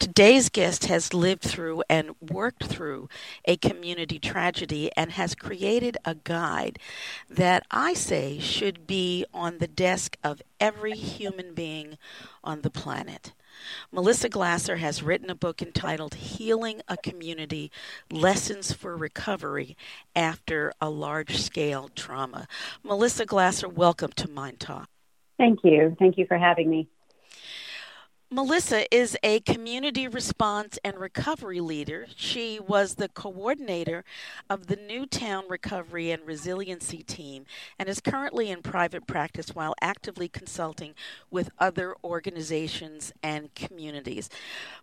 Today's 0.00 0.48
guest 0.48 0.86
has 0.86 1.12
lived 1.12 1.42
through 1.42 1.82
and 1.90 2.12
worked 2.22 2.64
through 2.64 3.10
a 3.44 3.58
community 3.58 4.18
tragedy 4.18 4.90
and 4.96 5.12
has 5.12 5.34
created 5.34 5.98
a 6.06 6.14
guide 6.14 6.78
that 7.28 7.66
I 7.70 7.92
say 7.92 8.38
should 8.38 8.86
be 8.86 9.26
on 9.34 9.58
the 9.58 9.68
desk 9.68 10.16
of 10.24 10.40
every 10.58 10.92
human 10.92 11.52
being 11.52 11.98
on 12.42 12.62
the 12.62 12.70
planet. 12.70 13.34
Melissa 13.92 14.30
Glaser 14.30 14.76
has 14.76 15.02
written 15.02 15.28
a 15.28 15.34
book 15.34 15.60
entitled 15.60 16.14
Healing 16.14 16.80
a 16.88 16.96
Community 16.96 17.70
Lessons 18.10 18.72
for 18.72 18.96
Recovery 18.96 19.76
After 20.16 20.72
a 20.80 20.88
Large 20.88 21.36
Scale 21.36 21.90
Trauma. 21.94 22.48
Melissa 22.82 23.26
Glaser, 23.26 23.68
welcome 23.68 24.12
to 24.12 24.30
Mind 24.30 24.60
Talk. 24.60 24.88
Thank 25.36 25.58
you. 25.62 25.94
Thank 25.98 26.16
you 26.16 26.24
for 26.26 26.38
having 26.38 26.70
me. 26.70 26.88
Melissa 28.32 28.86
is 28.94 29.16
a 29.24 29.40
community 29.40 30.06
response 30.06 30.78
and 30.84 31.00
recovery 31.00 31.58
leader. 31.58 32.06
She 32.14 32.60
was 32.60 32.94
the 32.94 33.08
coordinator 33.08 34.04
of 34.48 34.68
the 34.68 34.76
Newtown 34.76 35.48
Recovery 35.48 36.12
and 36.12 36.24
Resiliency 36.24 37.02
Team 37.02 37.44
and 37.76 37.88
is 37.88 37.98
currently 37.98 38.48
in 38.48 38.62
private 38.62 39.08
practice 39.08 39.48
while 39.48 39.74
actively 39.80 40.28
consulting 40.28 40.94
with 41.28 41.50
other 41.58 41.96
organizations 42.04 43.12
and 43.20 43.52
communities. 43.56 44.30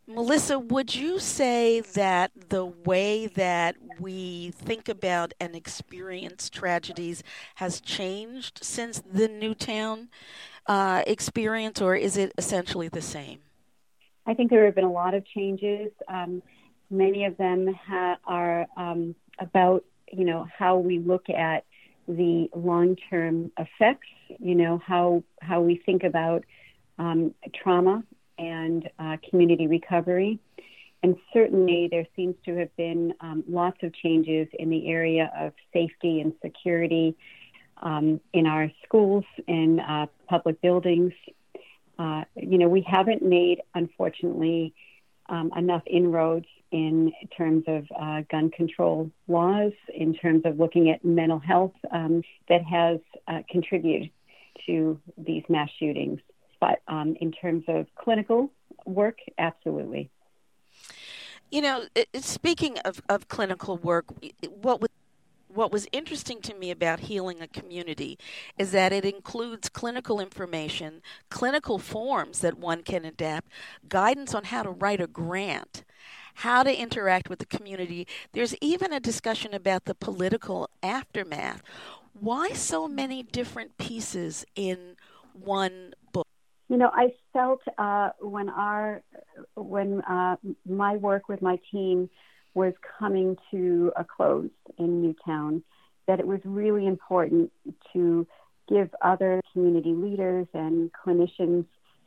Melissa, 0.05 0.59
would 0.59 0.93
you 0.93 1.17
say 1.17 1.79
that 1.79 2.31
the 2.49 2.66
way 2.66 3.27
that 3.27 3.77
we 3.97 4.52
think 4.57 4.89
about 4.89 5.33
and 5.39 5.55
experience 5.55 6.49
tragedies 6.49 7.23
has 7.55 7.79
changed 7.79 8.59
since 8.61 9.02
the 9.09 9.29
Newtown? 9.29 10.09
Uh, 10.67 11.03
experience, 11.07 11.81
or 11.81 11.95
is 11.95 12.17
it 12.17 12.34
essentially 12.38 12.88
the 12.88 13.02
same? 13.02 13.39
I 14.25 14.34
think 14.34 14.49
there 14.49 14.66
have 14.66 14.75
been 14.75 14.84
a 14.84 14.91
lot 14.91 15.13
of 15.13 15.25
changes. 15.25 15.91
Um, 16.08 16.41
many 16.89 17.25
of 17.25 17.38
them 17.38 17.73
ha- 17.88 18.17
are 18.25 18.67
um, 18.75 19.16
about, 19.39 19.86
you 20.11 20.25
know, 20.25 20.47
how 20.58 20.78
we 20.78 21.00
look 21.00 21.30
at 21.30 21.66
the 22.08 22.50
long-term 22.56 23.52
effects. 23.58 24.08
You 24.39 24.56
know, 24.56 24.81
how 24.86 25.23
how 25.41 25.61
we 25.61 25.81
think 25.86 26.03
about 26.03 26.44
um, 27.00 27.34
trauma 27.56 28.03
and 28.38 28.89
uh, 29.00 29.17
community 29.30 29.67
recovery. 29.67 30.39
And 31.03 31.16
certainly, 31.31 31.88
there 31.89 32.08
seems 32.16 32.36
to 32.45 32.56
have 32.58 32.75
been 32.75 33.13
um, 33.22 33.44
lots 33.47 33.78
of 33.84 33.94
changes 33.94 34.47
in 34.58 34.69
the 34.69 34.89
area 34.89 35.31
of 35.38 35.53
safety 35.72 36.22
and 36.22 36.34
security 36.44 37.16
um, 37.81 38.20
in 38.33 38.47
our 38.47 38.72
schools 38.83 39.25
in 39.47 39.80
uh, 39.80 40.08
public 40.28 40.61
buildings. 40.61 41.14
Uh, 42.00 42.23
you 42.36 42.58
know, 42.58 42.67
we 42.67 42.81
haven't 42.81 43.23
made, 43.23 43.61
unfortunately, 43.73 44.73
um, 45.30 45.52
enough 45.56 45.84
inroads 45.88 46.45
in 46.72 47.11
terms 47.36 47.64
of 47.67 47.86
uh, 48.00 48.22
gun 48.30 48.50
control 48.52 49.09
laws, 49.28 49.72
in 49.94 50.14
terms 50.14 50.42
of 50.45 50.59
looking 50.59 50.89
at 50.89 51.03
mental 51.03 51.39
health 51.39 51.73
um, 51.92 52.22
that 52.50 52.64
has 52.64 53.00
uh, 53.28 53.39
contributed 53.50 54.12
to 54.66 55.00
these 55.17 55.44
mass 55.50 55.69
shootings. 55.80 56.19
But 56.59 56.81
um, 56.88 57.16
in 57.22 57.31
terms 57.31 57.64
of 57.67 57.88
clinical 57.95 58.52
work, 58.86 59.19
absolutely. 59.38 60.09
You 61.52 61.62
know, 61.62 61.86
speaking 62.16 62.78
of, 62.80 63.02
of 63.08 63.30
clinical 63.30 63.78
work, 63.78 64.06
what 64.50 64.81
what 65.58 65.72
was 65.72 65.88
interesting 65.91 66.39
to 66.39 66.53
me 66.53 66.69
about 66.69 67.00
healing 67.02 67.41
a 67.41 67.47
community 67.47 68.19
is 68.59 68.72
that 68.72 68.94
it 68.94 69.03
includes 69.03 69.69
clinical 69.69 70.19
information, 70.19 71.02
clinical 71.30 71.80
forms 71.80 72.41
that 72.41 72.59
one 72.59 72.83
can 72.83 73.03
adapt, 73.03 73.50
guidance 73.89 74.35
on 74.35 74.45
how 74.45 74.61
to 74.61 74.69
write 74.69 75.02
a 75.02 75.08
grant, 75.08 75.83
how 76.35 76.61
to 76.61 76.80
interact 76.80 77.28
with 77.28 77.39
the 77.39 77.45
community. 77.47 78.08
There's 78.33 78.55
even 78.61 78.94
a 78.94 79.00
discussion 79.00 79.52
about 79.55 79.85
the 79.85 79.95
political 79.95 80.69
aftermath. 80.83 81.63
Why 82.13 82.50
so 82.50 82.88
many 82.88 83.24
different 83.24 83.79
pieces 83.79 84.45
in 84.56 84.95
one 85.34 85.95
book? 86.13 86.28
You 86.69 86.78
know, 86.78 86.91
I 86.94 87.13
felt 87.34 87.62
uh, 87.79 88.12
when 88.19 88.50
our 88.50 89.01
when 89.56 90.01
uh, 90.01 90.35
my 90.68 90.97
work 90.97 91.29
with 91.29 91.41
my 91.41 91.59
team 91.72 92.09
was 92.57 92.73
coming 92.97 93.38
to 93.51 93.91
a 93.95 94.03
close 94.03 94.50
in 94.79 95.03
Newtown, 95.03 95.62
that 96.07 96.19
it 96.19 96.25
was 96.25 96.40
really 96.44 96.88
important 96.88 97.51
to 97.94 98.25
give 98.68 98.90
other 99.03 99.40
community 99.53 99.94
leaders 99.94 100.47
and 100.56 100.90
clinicians 100.91 101.66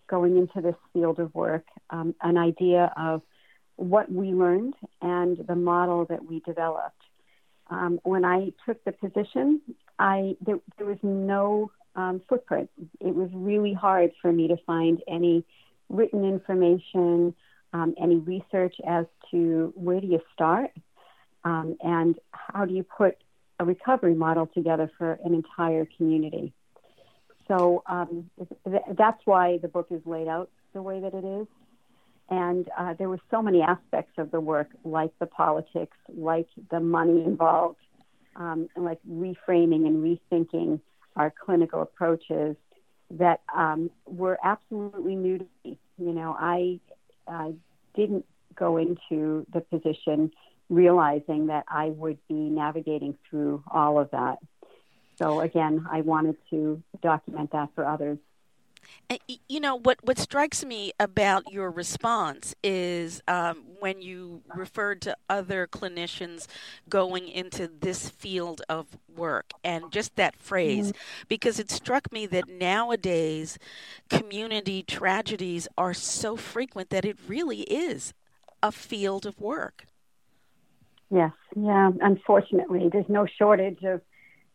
going 0.09 0.37
into 0.37 0.61
this 0.61 0.75
field 0.93 1.21
of 1.21 1.33
work 1.37 1.65
um, 1.91 2.17
an 2.23 2.37
idea 2.37 2.93
of 2.97 3.23
what 3.77 4.11
we 4.11 4.33
learned 4.33 4.75
and 5.01 5.39
the 5.47 5.55
model 5.55 6.05
that 6.07 6.25
we 6.25 6.41
developed. 6.41 7.01
Um, 7.71 8.01
when 8.03 8.25
I 8.25 8.53
took 8.67 8.83
the 8.83 8.91
position, 8.91 9.61
I 10.01 10.35
there, 10.45 10.59
there 10.79 10.89
was 10.89 10.99
no 11.05 11.71
um, 11.95 12.23
footprint. 12.29 12.69
It 12.99 13.15
was 13.15 13.31
really 13.33 13.73
hard 13.73 14.11
for 14.21 14.33
me 14.33 14.49
to 14.49 14.57
find 14.67 15.01
any 15.07 15.45
written 15.89 16.25
information 16.25 17.37
um, 17.73 17.95
any 18.01 18.17
research 18.17 18.75
as 18.87 19.07
to 19.31 19.73
where 19.77 20.01
do 20.01 20.07
you 20.07 20.21
start 20.35 20.71
um, 21.45 21.77
and 21.81 22.17
how 22.33 22.65
do 22.65 22.75
you 22.75 22.83
put 22.83 23.17
a 23.61 23.65
recovery 23.65 24.15
model 24.15 24.47
together 24.47 24.91
for 24.99 25.19
an 25.25 25.35
entire 25.35 25.87
community. 25.97 26.53
So 27.47 27.83
um, 27.87 28.31
th- 28.67 28.83
that's 28.97 29.21
why 29.27 29.59
the 29.59 29.69
book 29.69 29.89
is 29.91 30.01
laid 30.07 30.29
out 30.29 30.51
the 30.73 30.83
way 30.83 31.01
that 31.01 31.15
it 31.15 31.25
is. 31.25 31.47
And 32.31 32.69
uh, 32.79 32.95
there 32.95 33.09
were 33.09 33.19
so 33.31 33.43
many 33.43 33.61
aspects 33.61 34.13
of 34.17 34.31
the 34.31 34.41
work, 34.41 34.69
like 34.85 35.11
the 35.19 35.27
politics, 35.27 35.97
like 36.09 36.49
the 36.71 36.81
money 36.81 37.25
involved, 37.25 37.81
um, 38.37 38.69
and 38.77 38.85
like 38.85 38.99
reframing 39.09 39.87
and 39.87 40.03
rethinking 40.03 40.81
our 41.17 41.33
clinical 41.45 41.83
approaches 41.83 42.57
that 43.11 43.41
um, 43.55 43.91
were 44.07 44.39
absolutely 44.45 45.17
new 45.17 45.39
to 45.39 45.47
me. 45.65 45.79
You 45.99 46.13
know, 46.13 46.37
I 46.39 46.79
I 47.31 47.55
didn't 47.95 48.25
go 48.55 48.77
into 48.77 49.47
the 49.53 49.61
position 49.61 50.31
realizing 50.69 51.47
that 51.47 51.65
I 51.69 51.87
would 51.87 52.19
be 52.29 52.35
navigating 52.35 53.17
through 53.29 53.65
all 53.71 53.99
of 53.99 54.11
that. 54.13 54.39
So 55.17 55.41
again, 55.41 55.87
I 55.91 56.01
wanted 56.01 56.37
to 56.51 56.83
document 57.03 57.51
that 57.53 57.71
for 57.75 57.85
others. 57.85 58.19
You 59.49 59.59
know 59.59 59.75
what? 59.75 59.99
What 60.05 60.19
strikes 60.19 60.65
me 60.65 60.93
about 61.01 61.53
your 61.53 61.71
response 61.71 62.55
is 62.63 63.21
um, 63.27 63.65
when 63.81 64.03
you 64.03 64.43
referred 64.55 65.01
to 65.03 65.17
other 65.29 65.67
clinicians 65.67 66.47
going 66.89 67.29
into 67.29 67.69
this 67.81 68.09
field 68.09 68.63
of 68.69 68.87
work, 69.17 69.53
and 69.65 69.91
just 69.91 70.15
that 70.15 70.37
phrase, 70.37 70.93
mm-hmm. 70.93 71.25
because 71.29 71.59
it 71.59 71.71
struck 71.71 72.13
me 72.13 72.27
that 72.27 72.49
nowadays 72.49 73.59
community 74.09 74.85
tragedies 74.85 75.67
are 75.77 75.95
so 75.95 76.37
frequent 76.37 76.91
that 76.91 77.05
it 77.05 77.19
really 77.27 77.63
is 77.63 78.15
a 78.63 78.71
field 78.71 79.27
of 79.27 79.41
work. 79.41 79.87
Yes, 81.11 81.33
yeah. 81.57 81.91
Unfortunately, 82.01 82.89
there's 82.93 83.09
no 83.09 83.27
shortage 83.27 83.83
of 83.83 84.01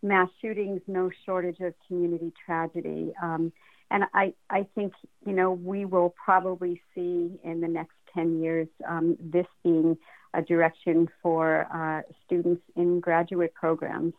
mass 0.02 0.30
shootings, 0.42 0.82
no 0.88 1.10
shortage 1.26 1.60
of 1.60 1.74
community 1.88 2.32
tragedy. 2.46 3.12
Um, 3.22 3.52
and 3.92 4.06
I, 4.14 4.34
I 4.50 4.68
think, 4.76 4.94
you 5.26 5.34
know, 5.34 5.52
we 5.52 5.86
will 5.86 6.14
probably 6.24 6.82
see 6.94 7.40
in 7.44 7.62
the 7.62 7.68
next 7.68 7.94
10 8.14 8.42
years 8.42 8.68
um, 8.88 9.18
this 9.20 9.46
being 9.64 9.98
a 10.34 10.42
direction 10.42 11.08
for 11.22 11.68
uh, 11.74 12.02
students 12.26 12.64
in 12.76 13.00
graduate 13.00 13.54
programs. 13.54 14.14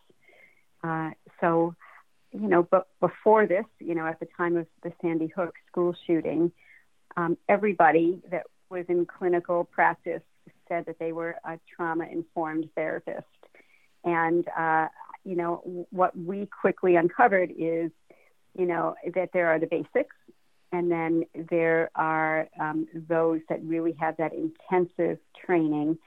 Uh, 0.82 1.10
so, 1.40 1.74
you 2.32 2.48
know, 2.48 2.62
but 2.62 2.88
before 3.00 3.46
this, 3.46 3.64
you 3.80 3.94
know, 3.94 4.06
at 4.06 4.20
the 4.20 4.28
time 4.36 4.56
of 4.56 4.66
the 4.82 4.92
Sandy 5.02 5.26
Hook 5.26 5.54
school 5.68 5.94
shooting, 6.06 6.52
um, 7.16 7.36
everybody 7.48 8.20
that 8.30 8.46
was 8.70 8.84
in 8.88 9.06
clinical 9.06 9.64
practice 9.64 10.22
said 10.68 10.86
that 10.86 10.98
they 10.98 11.12
were 11.12 11.36
a 11.44 11.58
trauma 11.74 12.06
informed 12.06 12.68
therapist. 12.74 13.24
And, 14.04 14.46
uh, 14.56 14.88
you 15.24 15.36
know, 15.36 15.86
what 15.90 16.16
we 16.16 16.46
quickly 16.46 16.96
uncovered 16.96 17.52
is 17.56 17.90
you 18.56 18.66
know, 18.66 18.94
that 19.14 19.30
there 19.32 19.48
are 19.48 19.58
the 19.58 19.66
basics, 19.66 20.16
and 20.72 20.90
then 20.90 21.24
there 21.50 21.90
are 21.94 22.48
um, 22.58 22.88
those 23.08 23.40
that 23.48 23.62
really 23.62 23.92
have 24.00 24.16
that 24.16 24.32
intensive 24.32 25.18
training 25.44 25.98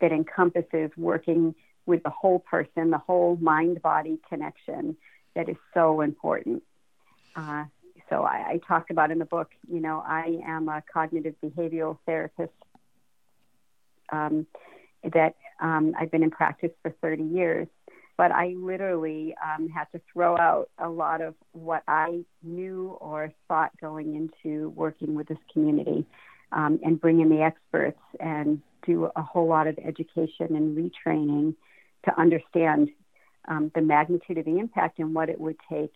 that 0.00 0.12
encompasses 0.12 0.90
working 0.96 1.54
with 1.86 2.02
the 2.02 2.10
whole 2.10 2.38
person, 2.38 2.90
the 2.90 2.98
whole 2.98 3.36
mind 3.36 3.80
body 3.82 4.20
connection 4.28 4.96
that 5.34 5.48
is 5.48 5.56
so 5.74 6.00
important. 6.00 6.62
Uh, 7.34 7.64
so 8.10 8.22
I, 8.22 8.52
I 8.52 8.60
talk 8.66 8.90
about 8.90 9.10
in 9.10 9.18
the 9.18 9.24
book, 9.24 9.50
you 9.70 9.80
know, 9.80 10.02
I 10.06 10.40
am 10.46 10.68
a 10.68 10.82
cognitive 10.92 11.34
behavioral 11.42 11.98
therapist 12.06 12.52
um, 14.10 14.46
that 15.12 15.36
um, 15.60 15.94
I've 15.98 16.10
been 16.10 16.22
in 16.22 16.30
practice 16.30 16.70
for 16.82 16.94
30 17.02 17.24
years 17.24 17.68
but 18.18 18.30
I 18.32 18.54
literally 18.58 19.34
um, 19.42 19.70
had 19.70 19.86
to 19.92 20.00
throw 20.12 20.36
out 20.36 20.68
a 20.78 20.90
lot 20.90 21.22
of 21.22 21.34
what 21.52 21.82
I 21.88 22.24
knew 22.42 22.98
or 23.00 23.32
thought 23.46 23.70
going 23.80 24.14
into 24.16 24.68
working 24.70 25.14
with 25.14 25.28
this 25.28 25.38
community. 25.52 26.04
um, 26.52 26.80
and 26.82 27.00
bring 27.00 27.20
in 27.20 27.28
the 27.28 27.42
experts 27.42 28.00
and 28.20 28.60
do 28.86 29.10
a 29.16 29.22
whole 29.22 29.48
lot 29.48 29.66
of 29.66 29.78
education 29.78 30.56
and 30.56 30.76
retraining 30.76 31.54
to 32.04 32.20
understand 32.20 32.88
um, 33.48 33.70
the 33.74 33.80
magnitude 33.80 34.38
of 34.38 34.44
the 34.44 34.58
impact 34.58 34.98
and 34.98 35.14
what 35.14 35.28
it 35.28 35.40
would 35.40 35.56
take 35.70 35.92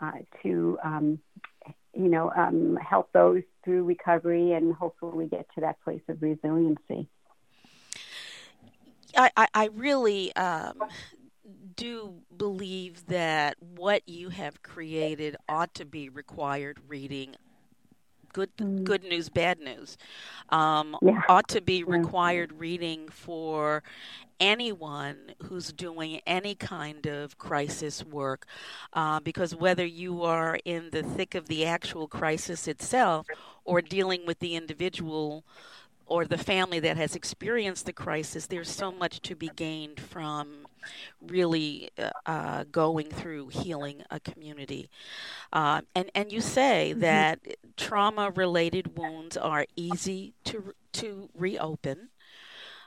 uh, 0.00 0.12
to, 0.42 0.78
um, 0.84 1.18
you 1.94 2.08
know, 2.08 2.30
um, 2.36 2.76
help 2.76 3.10
those 3.12 3.42
through 3.64 3.84
recovery 3.84 4.52
and 4.52 4.74
hopefully 4.74 5.26
get 5.26 5.46
to 5.54 5.60
that 5.60 5.80
place 5.82 6.02
of 6.08 6.20
resiliency. 6.22 7.08
I, 9.16 9.48
I, 9.54 9.68
really 9.72 10.34
um, 10.36 10.78
do 11.76 12.14
believe 12.36 13.06
that 13.06 13.56
what 13.60 14.08
you 14.08 14.30
have 14.30 14.62
created 14.62 15.36
ought 15.48 15.74
to 15.74 15.84
be 15.84 16.08
required 16.08 16.78
reading 16.88 17.36
good 18.36 18.54
mm. 18.58 18.84
good 18.84 19.02
news, 19.02 19.30
bad 19.30 19.58
news. 19.58 19.96
Um, 20.50 20.96
yeah. 21.00 21.22
Ought 21.28 21.48
to 21.48 21.62
be 21.62 21.82
required 21.84 22.50
yeah. 22.52 22.58
reading 22.58 23.08
for 23.08 23.82
anyone 24.38 25.16
who's 25.44 25.72
doing 25.72 26.20
any 26.26 26.54
kind 26.54 27.06
of 27.06 27.38
crisis 27.38 28.04
work, 28.04 28.46
uh, 28.92 29.20
because 29.20 29.56
whether 29.56 29.86
you 29.86 30.22
are 30.22 30.58
in 30.66 30.90
the 30.90 31.02
thick 31.02 31.34
of 31.34 31.48
the 31.48 31.64
actual 31.64 32.06
crisis 32.06 32.68
itself 32.68 33.26
or 33.64 33.80
dealing 33.80 34.26
with 34.26 34.38
the 34.40 34.54
individual 34.54 35.42
or 36.04 36.26
the 36.26 36.38
family 36.38 36.78
that 36.78 36.98
has 36.98 37.16
experienced 37.16 37.86
the 37.86 37.92
crisis, 37.92 38.46
there's 38.46 38.70
so 38.70 38.92
much 38.92 39.22
to 39.22 39.34
be 39.34 39.50
gained 39.56 39.98
from 39.98 40.65
really 41.20 41.90
uh, 41.98 42.10
uh, 42.26 42.64
going 42.70 43.08
through 43.08 43.48
healing 43.48 44.02
a 44.10 44.20
community. 44.20 44.88
Uh, 45.52 45.82
and 45.94 46.10
and 46.14 46.32
you 46.32 46.40
say 46.40 46.90
mm-hmm. 46.90 47.00
that 47.00 47.40
trauma-related 47.76 48.96
wounds 48.96 49.36
are 49.36 49.66
easy 49.76 50.34
to 50.44 50.74
to 50.92 51.28
reopen. 51.34 52.08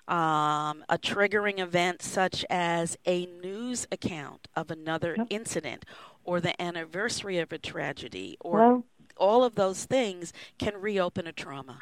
Um, 0.08 0.84
a 0.90 0.98
triggering 0.98 1.60
event 1.60 2.02
such 2.02 2.44
as 2.50 2.98
a 3.06 3.28
news 3.28 3.86
account 3.92 4.48
of 4.56 4.72
another 4.72 5.14
yep. 5.16 5.28
incident 5.30 5.86
or 6.24 6.40
the 6.40 6.60
anniversary 6.60 7.38
of 7.38 7.52
a 7.52 7.60
tragedy 7.60 8.36
or 8.40 8.58
well, 8.58 8.86
all 9.18 9.44
of 9.44 9.54
those 9.54 9.86
things 9.86 10.34
can 10.58 10.82
reopen 10.82 11.28
a 11.28 11.32
trauma. 11.32 11.80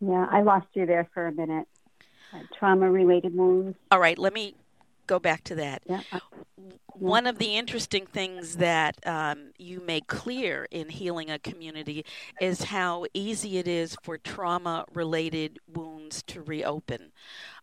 Yeah, 0.00 0.26
I 0.30 0.42
lost 0.42 0.66
you 0.74 0.86
there 0.86 1.08
for 1.12 1.26
a 1.26 1.32
minute. 1.32 1.66
Trauma 2.58 2.90
related 2.90 3.34
wounds. 3.34 3.76
All 3.90 4.00
right, 4.00 4.18
let 4.18 4.32
me 4.32 4.54
go 5.06 5.18
back 5.18 5.42
to 5.44 5.56
that. 5.56 5.82
Yeah. 5.86 6.02
One 6.94 7.28
of 7.28 7.38
the 7.38 7.56
interesting 7.56 8.06
things 8.06 8.56
that 8.56 8.96
um, 9.06 9.52
you 9.56 9.80
make 9.80 10.08
clear 10.08 10.66
in 10.72 10.88
healing 10.88 11.30
a 11.30 11.38
community 11.38 12.04
is 12.40 12.64
how 12.64 13.06
easy 13.14 13.58
it 13.58 13.68
is 13.68 13.96
for 14.02 14.18
trauma 14.18 14.84
related 14.92 15.60
wounds 15.72 16.24
to 16.24 16.42
reopen. 16.42 17.12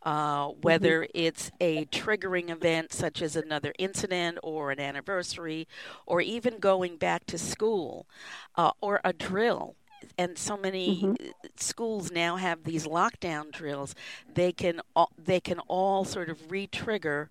Uh, 0.03 0.49
whether 0.61 1.01
mm-hmm. 1.01 1.11
it's 1.13 1.51
a 1.59 1.85
triggering 1.85 2.49
event 2.49 2.93
such 2.93 3.21
as 3.21 3.35
another 3.35 3.73
incident 3.77 4.37
or 4.41 4.71
an 4.71 4.79
anniversary, 4.79 5.67
or 6.05 6.21
even 6.21 6.57
going 6.59 6.95
back 6.95 7.25
to 7.25 7.37
school 7.37 8.07
uh, 8.55 8.71
or 8.79 9.01
a 9.03 9.11
drill 9.11 9.75
and 10.17 10.37
so 10.37 10.57
many 10.57 11.03
mm-hmm. 11.03 11.27
schools 11.57 12.11
now 12.11 12.35
have 12.35 12.63
these 12.63 12.85
lockdown 12.87 13.51
drills. 13.51 13.95
They 14.33 14.51
can 14.51 14.81
they 15.17 15.39
can 15.39 15.59
all 15.67 16.05
sort 16.05 16.29
of 16.29 16.51
re-trigger 16.51 17.29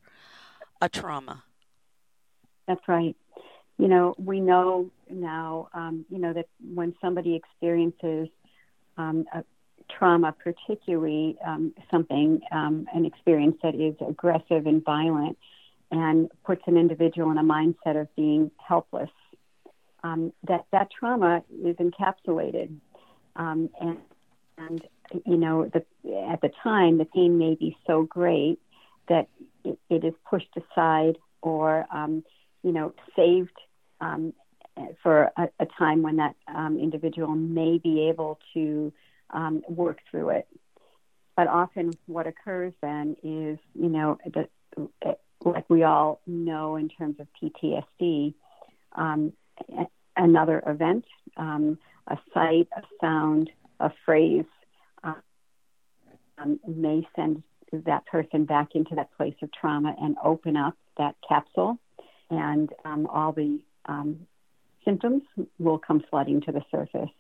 a 0.81 0.89
trauma. 0.89 1.45
That's 2.67 2.87
right. 2.89 3.17
You 3.79 3.89
know, 3.89 4.15
we 4.19 4.41
know 4.41 4.91
now. 5.11 5.69
Um, 5.75 6.05
you 6.11 6.19
know 6.19 6.33
that 6.33 6.47
when 6.75 6.95
somebody 7.01 7.35
experiences 7.35 8.29
um, 8.97 9.25
a 9.35 9.45
trauma, 9.91 10.33
particularly 10.33 11.37
um, 11.45 11.75
something, 11.91 12.41
um, 12.53 12.87
an 12.95 13.05
experience 13.05 13.57
that 13.63 13.75
is 13.75 13.95
aggressive 14.07 14.67
and 14.67 14.85
violent, 14.85 15.37
and 15.91 16.31
puts 16.45 16.63
an 16.67 16.77
individual 16.77 17.31
in 17.31 17.39
a 17.39 17.43
mindset 17.43 18.01
of 18.01 18.15
being 18.17 18.51
helpless 18.57 19.11
um, 20.05 20.33
that 20.47 20.67
that 20.71 20.89
trauma 20.97 21.43
is 21.65 21.77
encapsulated, 21.77 22.77
um, 23.37 23.71
and 23.81 23.99
and 24.59 24.83
you 25.25 25.37
know 25.37 25.65
the, 25.73 25.83
at 26.31 26.41
the 26.43 26.51
time 26.62 26.99
the 26.99 27.06
pain 27.06 27.39
may 27.39 27.55
be 27.55 27.77
so 27.87 28.03
great 28.05 28.61
that 29.09 29.29
it, 29.65 29.79
it 29.89 30.05
is 30.05 30.12
pushed 30.29 30.55
aside 30.56 31.17
or 31.41 31.87
um, 31.91 32.23
you 32.62 32.71
know 32.71 32.93
saved 33.17 33.56
um, 34.01 34.35
for 35.03 35.33
a, 35.39 35.49
a, 35.59 35.67
time 35.79 36.03
when 36.03 36.17
that 36.17 36.35
um, 36.55 36.79
individual 36.79 37.35
may 37.35 37.79
be 37.79 38.09
able 38.09 38.39
to 38.53 38.93
um, 39.31 39.62
work 39.69 39.99
through 40.11 40.31
it. 40.31 40.47
But 41.35 41.49
often, 41.49 41.93
what 42.06 42.27
occurs 42.27 42.75
then 42.83 43.17
is 43.23 43.59
you 43.75 43.89
know 43.89 44.19
the, 44.27 45.17
like 45.43 45.69
we 45.71 45.83
all 45.83 46.21
know 46.27 46.77
in 46.77 46.91
terms 46.91 47.17
of 47.21 47.27
PTSD. 47.43 48.35
Another 50.17 50.63
event, 50.67 51.05
um, 51.37 51.79
a 52.07 52.17
sight, 52.33 52.69
a 52.77 52.83
sound, 53.01 53.51
a 53.81 53.91
phrase 54.05 54.45
um, 56.39 56.61
may 56.67 57.07
send 57.17 57.43
that 57.73 58.07
person 58.07 58.45
back 58.45 58.69
into 58.75 58.95
that 58.95 59.11
place 59.17 59.35
of 59.43 59.51
trauma 59.53 59.95
and 60.01 60.17
open 60.23 60.57
up 60.57 60.77
that 60.97 61.17
capsule, 61.29 61.79
and 62.31 62.71
um, 62.85 63.07
all 63.13 63.33
the 63.33 63.61
um, 63.87 64.21
symptoms 64.85 65.23
will 65.59 65.79
come 65.79 66.03
flooding 66.11 66.41
to 66.43 66.53
the 66.53 66.63
surface. 66.71 67.11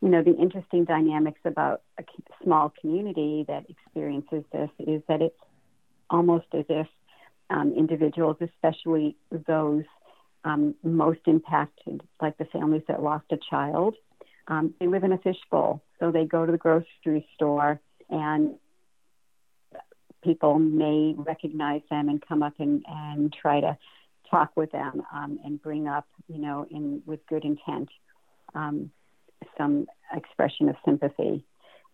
You 0.00 0.08
know, 0.10 0.22
the 0.22 0.36
interesting 0.36 0.84
dynamics 0.84 1.40
about 1.44 1.82
a 1.98 2.04
small 2.42 2.72
community 2.80 3.44
that 3.48 3.64
experiences 3.68 4.44
this 4.52 4.70
is 4.78 5.02
that 5.08 5.22
it's 5.22 5.38
almost 6.10 6.46
as 6.52 6.66
if 6.68 6.86
um, 7.50 7.72
individuals, 7.76 8.36
especially 8.40 9.16
those 9.46 9.84
um, 10.44 10.74
most 10.82 11.20
impacted, 11.26 12.02
like 12.20 12.36
the 12.38 12.44
families 12.46 12.82
that 12.88 13.02
lost 13.02 13.26
a 13.32 13.38
child. 13.50 13.96
Um, 14.46 14.74
they 14.78 14.86
live 14.86 15.04
in 15.04 15.12
a 15.12 15.18
fishbowl, 15.18 15.82
so 15.98 16.10
they 16.10 16.26
go 16.26 16.44
to 16.44 16.52
the 16.52 16.58
grocery 16.58 17.26
store, 17.34 17.80
and 18.10 18.56
people 20.22 20.58
may 20.58 21.14
recognize 21.16 21.82
them 21.90 22.08
and 22.08 22.22
come 22.26 22.42
up 22.42 22.54
and, 22.58 22.84
and 22.86 23.32
try 23.32 23.60
to 23.60 23.76
talk 24.30 24.50
with 24.56 24.72
them 24.72 25.02
um, 25.12 25.38
and 25.44 25.62
bring 25.62 25.86
up, 25.86 26.06
you 26.28 26.38
know, 26.38 26.66
in 26.70 27.02
with 27.06 27.20
good 27.26 27.44
intent, 27.44 27.88
um, 28.54 28.90
some 29.56 29.86
expression 30.12 30.68
of 30.68 30.76
sympathy. 30.84 31.44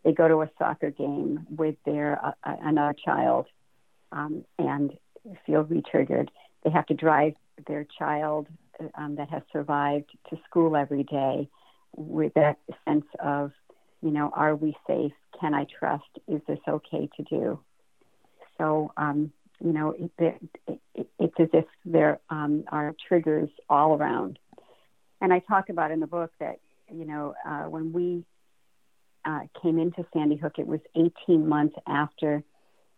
They 0.04 0.12
go 0.12 0.28
to 0.28 0.42
a 0.42 0.50
soccer 0.58 0.90
game 0.90 1.46
with 1.50 1.76
their 1.84 2.24
uh, 2.24 2.32
another 2.44 2.94
child 3.04 3.46
um, 4.12 4.44
and 4.58 4.92
feel 5.46 5.62
re-triggered. 5.62 6.30
They 6.64 6.70
have 6.70 6.86
to 6.86 6.94
drive 6.94 7.34
their 7.66 7.86
child 7.98 8.46
um, 8.94 9.16
that 9.16 9.30
has 9.30 9.42
survived 9.52 10.10
to 10.30 10.38
school 10.48 10.76
every 10.76 11.04
day 11.04 11.48
with 11.96 12.32
that 12.34 12.58
sense 12.84 13.06
of, 13.22 13.52
you 14.02 14.10
know, 14.10 14.30
are 14.34 14.54
we 14.54 14.76
safe? 14.86 15.12
Can 15.40 15.54
I 15.54 15.66
trust? 15.78 16.04
Is 16.28 16.40
this 16.46 16.58
okay 16.68 17.08
to 17.16 17.22
do? 17.24 17.60
So, 18.58 18.92
um, 18.96 19.32
you 19.62 19.72
know, 19.72 19.90
it, 19.90 20.10
it, 20.18 20.80
it, 20.94 21.08
it's 21.18 21.34
as 21.38 21.48
if 21.52 21.64
there 21.84 22.20
um, 22.30 22.64
are 22.68 22.94
triggers 23.08 23.50
all 23.68 23.94
around. 23.96 24.38
And 25.20 25.32
I 25.32 25.40
talk 25.40 25.68
about 25.68 25.90
in 25.90 26.00
the 26.00 26.06
book 26.06 26.30
that, 26.40 26.60
you 26.92 27.04
know, 27.04 27.34
uh, 27.46 27.64
when 27.64 27.92
we 27.92 28.24
uh, 29.24 29.40
came 29.62 29.78
into 29.78 30.04
Sandy 30.14 30.36
Hook, 30.36 30.54
it 30.58 30.66
was 30.66 30.80
18 30.96 31.46
months 31.46 31.76
after 31.86 32.42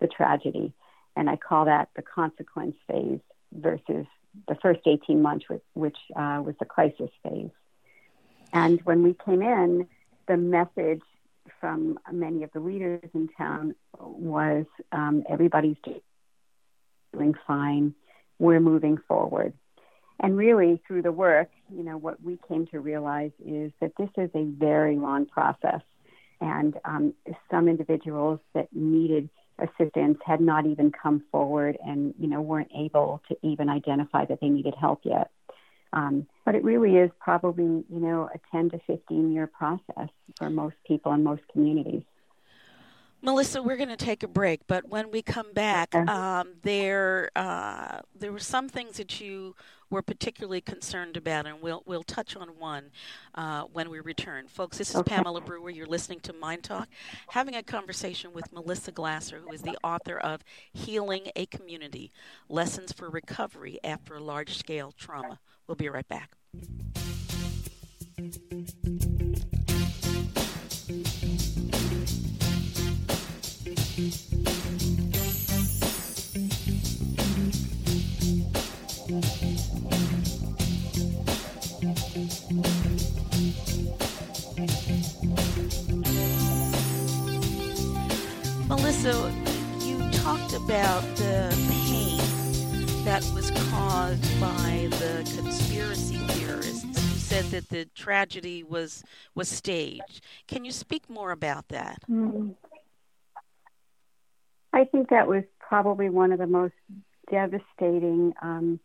the 0.01 0.07
tragedy. 0.07 0.73
And 1.17 1.29
I 1.29 1.37
call 1.37 1.67
that 1.67 1.89
the 1.97 2.03
consequence 2.03 2.77
phase 2.89 3.21
versus 3.53 4.07
the 4.49 4.55
first 4.57 4.81
18 4.87 5.21
months, 5.21 5.47
which 5.75 5.97
uh, 6.17 6.43
was 6.45 6.55
the 6.59 6.65
crisis 6.65 7.11
phase. 7.23 7.51
And 8.53 8.81
when 8.83 9.03
we 9.03 9.17
came 9.25 9.43
in, 9.43 9.89
the 10.29 10.37
message 10.37 11.03
from 11.61 11.99
many 12.11 12.43
of 12.43 12.51
the 12.53 12.61
leaders 12.61 13.09
in 13.15 13.29
town 13.37 13.75
was 13.99 14.67
um, 14.93 15.25
everybody's 15.29 15.77
doing 17.13 17.35
fine, 17.47 17.95
we're 18.39 18.61
moving 18.61 18.99
forward. 19.09 19.53
And 20.21 20.37
really, 20.37 20.81
through 20.87 21.03
the 21.03 21.13
work, 21.13 21.51
you 21.75 21.83
know, 21.83 21.97
what 21.97 22.23
we 22.23 22.39
came 22.49 22.67
to 22.69 22.81
realize 22.81 23.33
is 23.45 23.73
that 23.81 23.93
this 23.99 24.11
is 24.17 24.31
a 24.35 24.45
very 24.45 24.97
long 24.97 25.27
process. 25.27 25.81
And 26.41 26.79
um, 26.85 27.15
some 27.51 27.69
individuals 27.69 28.41
that 28.55 28.69
needed 28.73 29.31
assistance 29.59 30.19
had 30.25 30.41
not 30.41 30.67
even 30.67 30.91
come 30.91 31.23
forward 31.31 31.77
and 31.85 32.15
you 32.19 32.29
know 32.29 32.41
weren't 32.41 32.71
able 32.77 33.23
to 33.29 33.37
even 33.43 33.69
identify 33.69 34.25
that 34.25 34.41
they 34.41 34.49
needed 34.49 34.75
help 34.81 35.01
yet. 35.05 35.31
Um, 35.93 36.27
but 36.47 36.55
it 36.55 36.65
really 36.65 36.97
is 36.97 37.11
probably 37.21 37.65
you 37.65 37.85
know 37.89 38.29
a 38.35 38.39
10 38.51 38.71
to 38.71 38.81
15 38.87 39.33
year 39.33 39.47
process 39.47 40.09
for 40.39 40.51
most 40.51 40.77
people 40.87 41.13
in 41.13 41.23
most 41.23 41.43
communities 41.53 42.03
Melissa, 43.23 43.63
we're 43.63 43.77
going 43.77 43.89
to 43.89 43.97
take 43.97 44.25
a 44.25 44.29
break, 44.29 44.63
but 44.67 44.89
when 44.89 45.13
we 45.13 45.23
come 45.23 45.53
back, 45.53 45.95
um, 45.95 46.55
there 46.63 47.31
uh, 47.37 48.01
there 48.19 48.33
were 48.33 48.41
some 48.41 48.69
things 48.69 48.97
that 48.97 49.21
you 49.21 49.55
were 49.91 50.03
particularly 50.03 50.61
concerned 50.61 51.17
about, 51.17 51.47
and 51.47 51.63
we'll 51.63 51.85
we'll 51.87 52.03
touch 52.03 52.35
on 52.35 52.49
one 52.59 52.91
uh, 53.37 53.63
when 53.73 53.91
we 53.91 54.01
return. 54.01 54.49
Folks, 54.49 54.79
this 54.79 54.91
is 54.91 54.97
okay. 54.97 55.15
Pamela 55.15 55.41
Brewer. 55.41 55.71
You're 55.71 55.87
listening 55.87 56.19
to 56.21 56.33
Mind 56.33 56.65
Talk, 56.65 56.89
having 57.29 57.55
a 57.55 57.63
conversation 57.63 58.33
with 58.33 58.53
Melissa 58.53 58.91
Glaser, 58.91 59.39
who 59.39 59.53
is 59.53 59.63
the 59.63 59.77
author 59.85 60.19
of 60.19 60.43
Healing 60.73 61.29
a 61.37 61.47
Community: 61.47 62.11
Lessons 62.49 62.93
for 62.93 63.09
Recovery 63.09 63.79
After 63.85 64.19
Large 64.19 64.59
Scale 64.59 64.93
Trauma. 64.99 65.39
We'll 65.69 65.77
be 65.77 65.89
right 65.89 66.09
back. 66.09 66.31
Melissa, 88.67 89.33
you 89.83 90.11
talked 90.11 90.55
about 90.55 91.03
the 91.15 91.55
pain 91.71 92.19
that 93.05 93.23
was 93.33 93.53
caused 93.71 94.41
by 94.41 94.89
the 94.91 95.23
conspiracy 95.37 96.17
theorists. 96.17 96.83
You 96.85 97.19
said 97.21 97.45
that 97.53 97.69
the 97.69 97.85
tragedy 97.95 98.65
was 98.65 99.05
was 99.37 99.49
staged. 99.49 100.23
Can 100.49 100.65
you 100.65 100.73
speak 100.73 101.09
more 101.09 101.31
about 101.31 101.69
that? 101.69 101.99
Mm. 102.11 102.57
I 104.73 104.85
think 104.85 105.11
that 105.11 105.27
was 105.29 105.45
probably 105.59 106.09
one 106.09 106.33
of 106.33 106.39
the 106.39 106.47
most 106.47 106.75
devastating 107.31 108.33
um, 108.43 108.81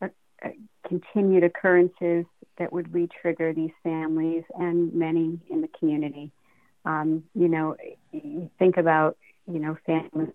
uh, 0.00 0.08
uh, 0.44 0.48
continued 0.86 1.44
occurrences 1.44 2.24
that 2.58 2.72
would 2.72 2.92
re-trigger 2.92 3.52
these 3.52 3.70
families 3.82 4.44
and 4.58 4.92
many 4.94 5.38
in 5.50 5.60
the 5.60 5.68
community. 5.78 6.30
Um, 6.84 7.24
you 7.34 7.48
know, 7.48 7.76
you 8.12 8.50
think 8.58 8.76
about 8.76 9.16
you 9.46 9.58
know 9.58 9.76
families 9.86 10.32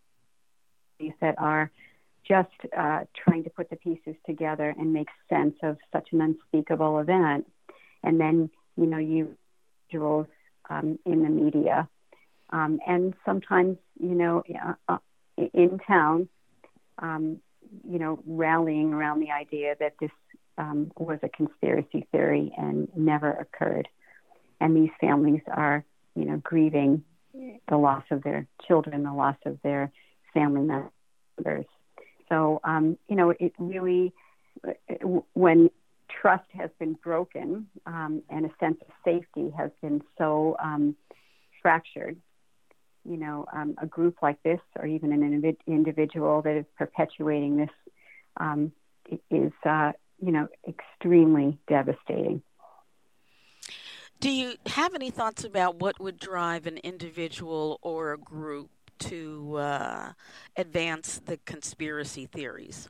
that 1.21 1.35
are 1.37 1.71
just 2.27 2.49
uh, 2.77 3.01
trying 3.15 3.43
to 3.43 3.49
put 3.49 3.69
the 3.69 3.75
pieces 3.75 4.15
together 4.25 4.73
and 4.77 4.93
make 4.93 5.07
sense 5.29 5.55
of 5.63 5.77
such 5.91 6.09
an 6.11 6.21
unspeakable 6.21 6.99
event, 6.99 7.47
and 8.03 8.19
then 8.19 8.49
you 8.75 8.85
know 8.85 8.97
you 8.97 9.35
individuals 9.91 10.27
um, 10.69 10.97
in 11.05 11.23
the 11.23 11.29
media 11.29 11.87
um, 12.51 12.79
and 12.87 13.13
sometimes, 13.25 13.77
you 13.99 14.15
know, 14.15 14.43
uh, 14.87 14.97
in 15.53 15.79
town, 15.87 16.27
um, 16.99 17.37
you 17.89 17.99
know, 17.99 18.19
rallying 18.25 18.93
around 18.93 19.19
the 19.19 19.31
idea 19.31 19.75
that 19.79 19.93
this 19.99 20.11
um, 20.57 20.91
was 20.97 21.19
a 21.23 21.29
conspiracy 21.29 22.07
theory 22.11 22.51
and 22.57 22.89
never 22.95 23.31
occurred. 23.31 23.87
And 24.59 24.75
these 24.75 24.91
families 24.99 25.41
are, 25.47 25.83
you 26.15 26.25
know, 26.25 26.37
grieving 26.37 27.03
the 27.69 27.77
loss 27.77 28.03
of 28.11 28.23
their 28.23 28.47
children, 28.67 29.03
the 29.03 29.13
loss 29.13 29.37
of 29.45 29.57
their 29.63 29.91
family 30.33 30.61
members. 30.61 31.65
So, 32.29 32.59
um, 32.63 32.97
you 33.07 33.15
know, 33.15 33.31
it 33.31 33.53
really, 33.57 34.13
when 35.33 35.69
trust 36.21 36.45
has 36.53 36.69
been 36.79 36.93
broken 36.93 37.67
um, 37.85 38.21
and 38.29 38.45
a 38.45 38.51
sense 38.59 38.77
of 38.81 38.93
safety 39.03 39.49
has 39.57 39.71
been 39.81 40.01
so 40.17 40.55
um, 40.63 40.95
fractured, 41.61 42.17
you 43.03 43.17
know, 43.17 43.45
um, 43.53 43.75
a 43.81 43.85
group 43.85 44.17
like 44.21 44.41
this 44.43 44.59
or 44.77 44.85
even 44.85 45.11
an 45.11 45.55
individual 45.67 46.41
that 46.43 46.55
is 46.55 46.65
perpetuating 46.77 47.57
this 47.57 47.69
um, 48.37 48.71
is, 49.29 49.51
uh, 49.65 49.91
you 50.23 50.31
know, 50.31 50.47
extremely 50.67 51.57
devastating. 51.67 52.41
Do 54.19 54.29
you 54.29 54.53
have 54.67 54.93
any 54.93 55.09
thoughts 55.09 55.43
about 55.43 55.79
what 55.79 55.99
would 55.99 56.19
drive 56.19 56.67
an 56.67 56.77
individual 56.77 57.79
or 57.81 58.13
a 58.13 58.17
group 58.19 58.69
to 58.99 59.55
uh, 59.55 60.13
advance 60.55 61.19
the 61.25 61.37
conspiracy 61.37 62.27
theories? 62.27 62.87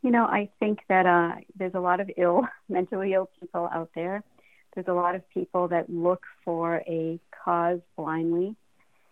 You 0.00 0.10
know, 0.10 0.24
I 0.24 0.48
think 0.58 0.80
that 0.88 1.06
uh, 1.06 1.40
there's 1.54 1.74
a 1.74 1.80
lot 1.80 2.00
of 2.00 2.10
ill, 2.16 2.48
mentally 2.68 3.12
ill 3.12 3.30
people 3.38 3.68
out 3.72 3.90
there. 3.94 4.24
There's 4.74 4.88
a 4.88 4.94
lot 4.94 5.14
of 5.14 5.28
people 5.30 5.68
that 5.68 5.90
look 5.90 6.22
for 6.44 6.82
a 6.86 7.18
cause 7.44 7.80
blindly. 7.96 8.56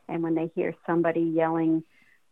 And 0.09 0.23
when 0.23 0.35
they 0.35 0.51
hear 0.55 0.75
somebody 0.87 1.21
yelling 1.21 1.85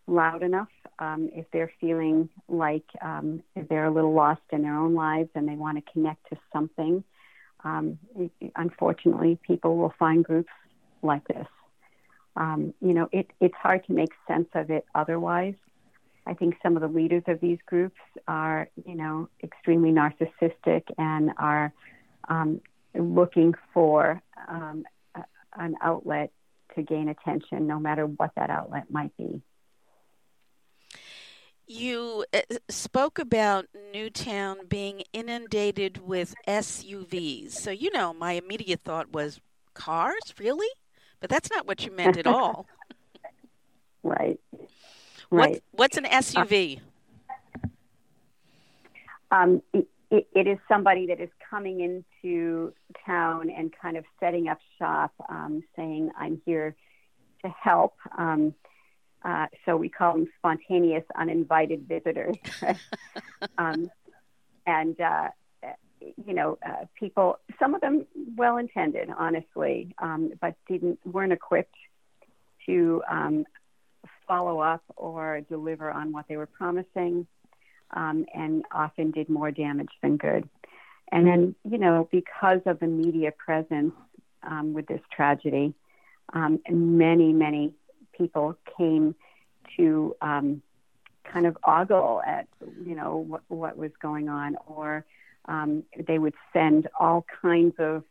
loud 0.06 0.42
enough, 0.42 0.68
um, 0.98 1.30
if 1.32 1.46
they're 1.52 1.70
feeling 1.80 2.28
like 2.48 2.84
um, 3.02 3.42
they're 3.68 3.84
a 3.84 3.90
little 3.90 4.14
lost 4.14 4.40
in 4.50 4.62
their 4.62 4.76
own 4.76 4.94
lives 4.94 5.28
and 5.34 5.46
they 5.48 5.54
want 5.54 5.84
to 5.84 5.92
connect 5.92 6.28
to 6.30 6.38
something, 6.52 7.04
um, 7.64 7.98
unfortunately, 8.56 9.38
people 9.46 9.76
will 9.76 9.94
find 9.98 10.24
groups 10.24 10.52
like 11.02 11.26
this. 11.28 11.46
Um, 12.36 12.72
you 12.80 12.94
know, 12.94 13.08
it, 13.12 13.30
it's 13.40 13.54
hard 13.54 13.84
to 13.86 13.92
make 13.92 14.10
sense 14.26 14.48
of 14.54 14.70
it 14.70 14.86
otherwise. 14.94 15.54
I 16.26 16.34
think 16.34 16.56
some 16.62 16.76
of 16.76 16.82
the 16.82 16.88
leaders 16.88 17.22
of 17.26 17.40
these 17.40 17.58
groups 17.66 18.00
are, 18.26 18.68
you 18.86 18.94
know, 18.94 19.28
extremely 19.42 19.90
narcissistic 19.90 20.82
and 20.98 21.30
are 21.38 21.72
um, 22.28 22.60
looking 22.98 23.54
for 23.72 24.22
um, 24.48 24.84
an 25.56 25.76
outlet 25.82 26.30
to 26.74 26.82
gain 26.82 27.08
attention, 27.08 27.66
no 27.66 27.78
matter 27.78 28.06
what 28.06 28.30
that 28.36 28.50
outlet 28.50 28.90
might 28.90 29.16
be. 29.16 29.42
You 31.66 32.24
uh, 32.32 32.40
spoke 32.70 33.18
about 33.18 33.66
Newtown 33.92 34.66
being 34.68 35.02
inundated 35.12 35.98
with 36.06 36.34
SUVs. 36.46 37.52
So, 37.52 37.70
you 37.70 37.92
know, 37.92 38.14
my 38.14 38.32
immediate 38.32 38.80
thought 38.84 39.12
was 39.12 39.40
cars, 39.74 40.34
really? 40.38 40.68
But 41.20 41.28
that's 41.28 41.50
not 41.50 41.66
what 41.66 41.84
you 41.84 41.92
meant 41.92 42.16
at 42.16 42.26
all. 42.26 42.66
right. 44.02 44.40
Right. 45.30 45.62
what's 45.72 45.98
an 45.98 46.04
SUV? 46.04 46.80
Um, 49.30 49.62
it, 50.10 50.26
it 50.34 50.46
is 50.46 50.58
somebody 50.68 51.06
that 51.08 51.20
is 51.20 51.28
coming 51.50 51.80
into 51.80 52.72
town 53.04 53.50
and 53.50 53.72
kind 53.80 53.96
of 53.96 54.04
setting 54.20 54.48
up 54.48 54.58
shop, 54.78 55.12
um, 55.28 55.62
saying, 55.76 56.10
I'm 56.18 56.40
here 56.46 56.74
to 57.44 57.48
help. 57.48 57.94
Um, 58.16 58.54
uh, 59.22 59.46
so 59.66 59.76
we 59.76 59.88
call 59.88 60.14
them 60.14 60.28
spontaneous, 60.38 61.04
uninvited 61.14 61.86
visitors. 61.86 62.36
um, 63.58 63.90
and, 64.66 64.98
uh, 65.00 65.28
you 66.24 66.32
know, 66.32 66.56
uh, 66.64 66.86
people, 66.98 67.38
some 67.58 67.74
of 67.74 67.80
them 67.80 68.06
well 68.36 68.56
intended, 68.56 69.10
honestly, 69.16 69.94
um, 69.98 70.32
but 70.40 70.54
didn't, 70.68 71.00
weren't 71.04 71.32
equipped 71.32 71.74
to 72.64 73.02
um, 73.10 73.44
follow 74.26 74.60
up 74.60 74.82
or 74.96 75.40
deliver 75.48 75.90
on 75.90 76.12
what 76.12 76.26
they 76.28 76.36
were 76.36 76.46
promising 76.46 77.26
um, 77.92 78.26
and 78.34 78.64
often 78.72 79.10
did 79.10 79.28
more 79.28 79.50
damage 79.50 79.90
than 80.02 80.16
good. 80.16 80.48
And 81.10 81.26
then, 81.26 81.54
you 81.64 81.78
know, 81.78 82.08
because 82.12 82.60
of 82.66 82.80
the 82.80 82.86
media 82.86 83.32
presence 83.32 83.94
um, 84.42 84.74
with 84.74 84.86
this 84.86 85.00
tragedy, 85.10 85.74
um, 86.32 86.60
many, 86.68 87.32
many 87.32 87.72
people 88.12 88.56
came 88.76 89.14
to 89.76 90.14
um, 90.20 90.62
kind 91.24 91.46
of 91.46 91.56
ogle 91.64 92.20
at, 92.26 92.46
you 92.84 92.94
know, 92.94 93.16
what, 93.16 93.42
what 93.48 93.76
was 93.76 93.90
going 94.02 94.28
on, 94.28 94.56
or 94.66 95.04
um, 95.46 95.82
they 96.06 96.18
would 96.18 96.34
send 96.52 96.88
all 96.98 97.24
kinds 97.40 97.74
of, 97.78 98.04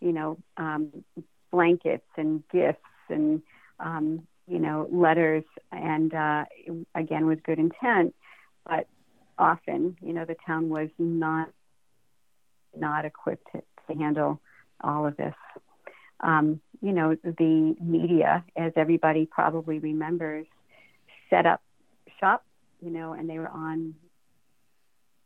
you 0.00 0.12
know, 0.12 0.38
um, 0.56 1.04
blankets 1.50 2.06
and 2.16 2.42
gifts 2.52 2.80
and, 3.08 3.42
um, 3.80 4.26
you 4.46 4.58
know, 4.58 4.88
letters, 4.92 5.44
and 5.72 6.12
uh, 6.14 6.44
again 6.94 7.26
with 7.26 7.42
good 7.42 7.58
intent, 7.58 8.14
but 8.68 8.86
often, 9.38 9.96
you 10.00 10.12
know, 10.12 10.24
the 10.24 10.36
town 10.46 10.68
was 10.68 10.88
not 10.98 11.50
not 12.76 13.04
equipped 13.04 13.46
to, 13.52 13.62
handle 13.96 14.40
all 14.80 15.06
of 15.06 15.16
this. 15.16 15.34
Um, 16.20 16.60
you 16.80 16.92
know, 16.92 17.16
the 17.22 17.76
media, 17.80 18.44
as 18.56 18.72
everybody 18.76 19.26
probably 19.26 19.78
remembers, 19.78 20.46
set 21.30 21.46
up 21.46 21.62
shop, 22.18 22.44
you 22.82 22.90
know, 22.90 23.12
and 23.12 23.28
they 23.28 23.38
were 23.38 23.48
on 23.48 23.94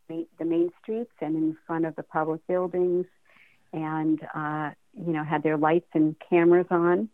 the 0.09 0.45
main 0.45 0.71
streets 0.83 1.12
and 1.21 1.37
in 1.37 1.57
front 1.67 1.87
of 1.87 1.95
the 1.97 2.03
public 2.03 2.47
buildings 2.47 3.07
and, 3.73 4.21
uh, 4.35 4.71
you 4.95 5.12
know, 5.12 5.23
had 5.23 5.43
their 5.43 5.57
lights 5.57 5.88
and 5.95 6.17
cameras 6.29 6.67
on. 6.71 7.09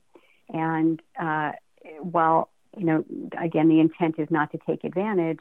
And 0.48 1.00
uh, 1.20 1.52
while, 2.00 2.50
you 2.76 2.84
know, 2.84 3.04
again, 3.38 3.68
the 3.68 3.80
intent 3.80 4.16
is 4.18 4.28
not 4.30 4.52
to 4.52 4.58
take 4.66 4.84
advantage, 4.84 5.40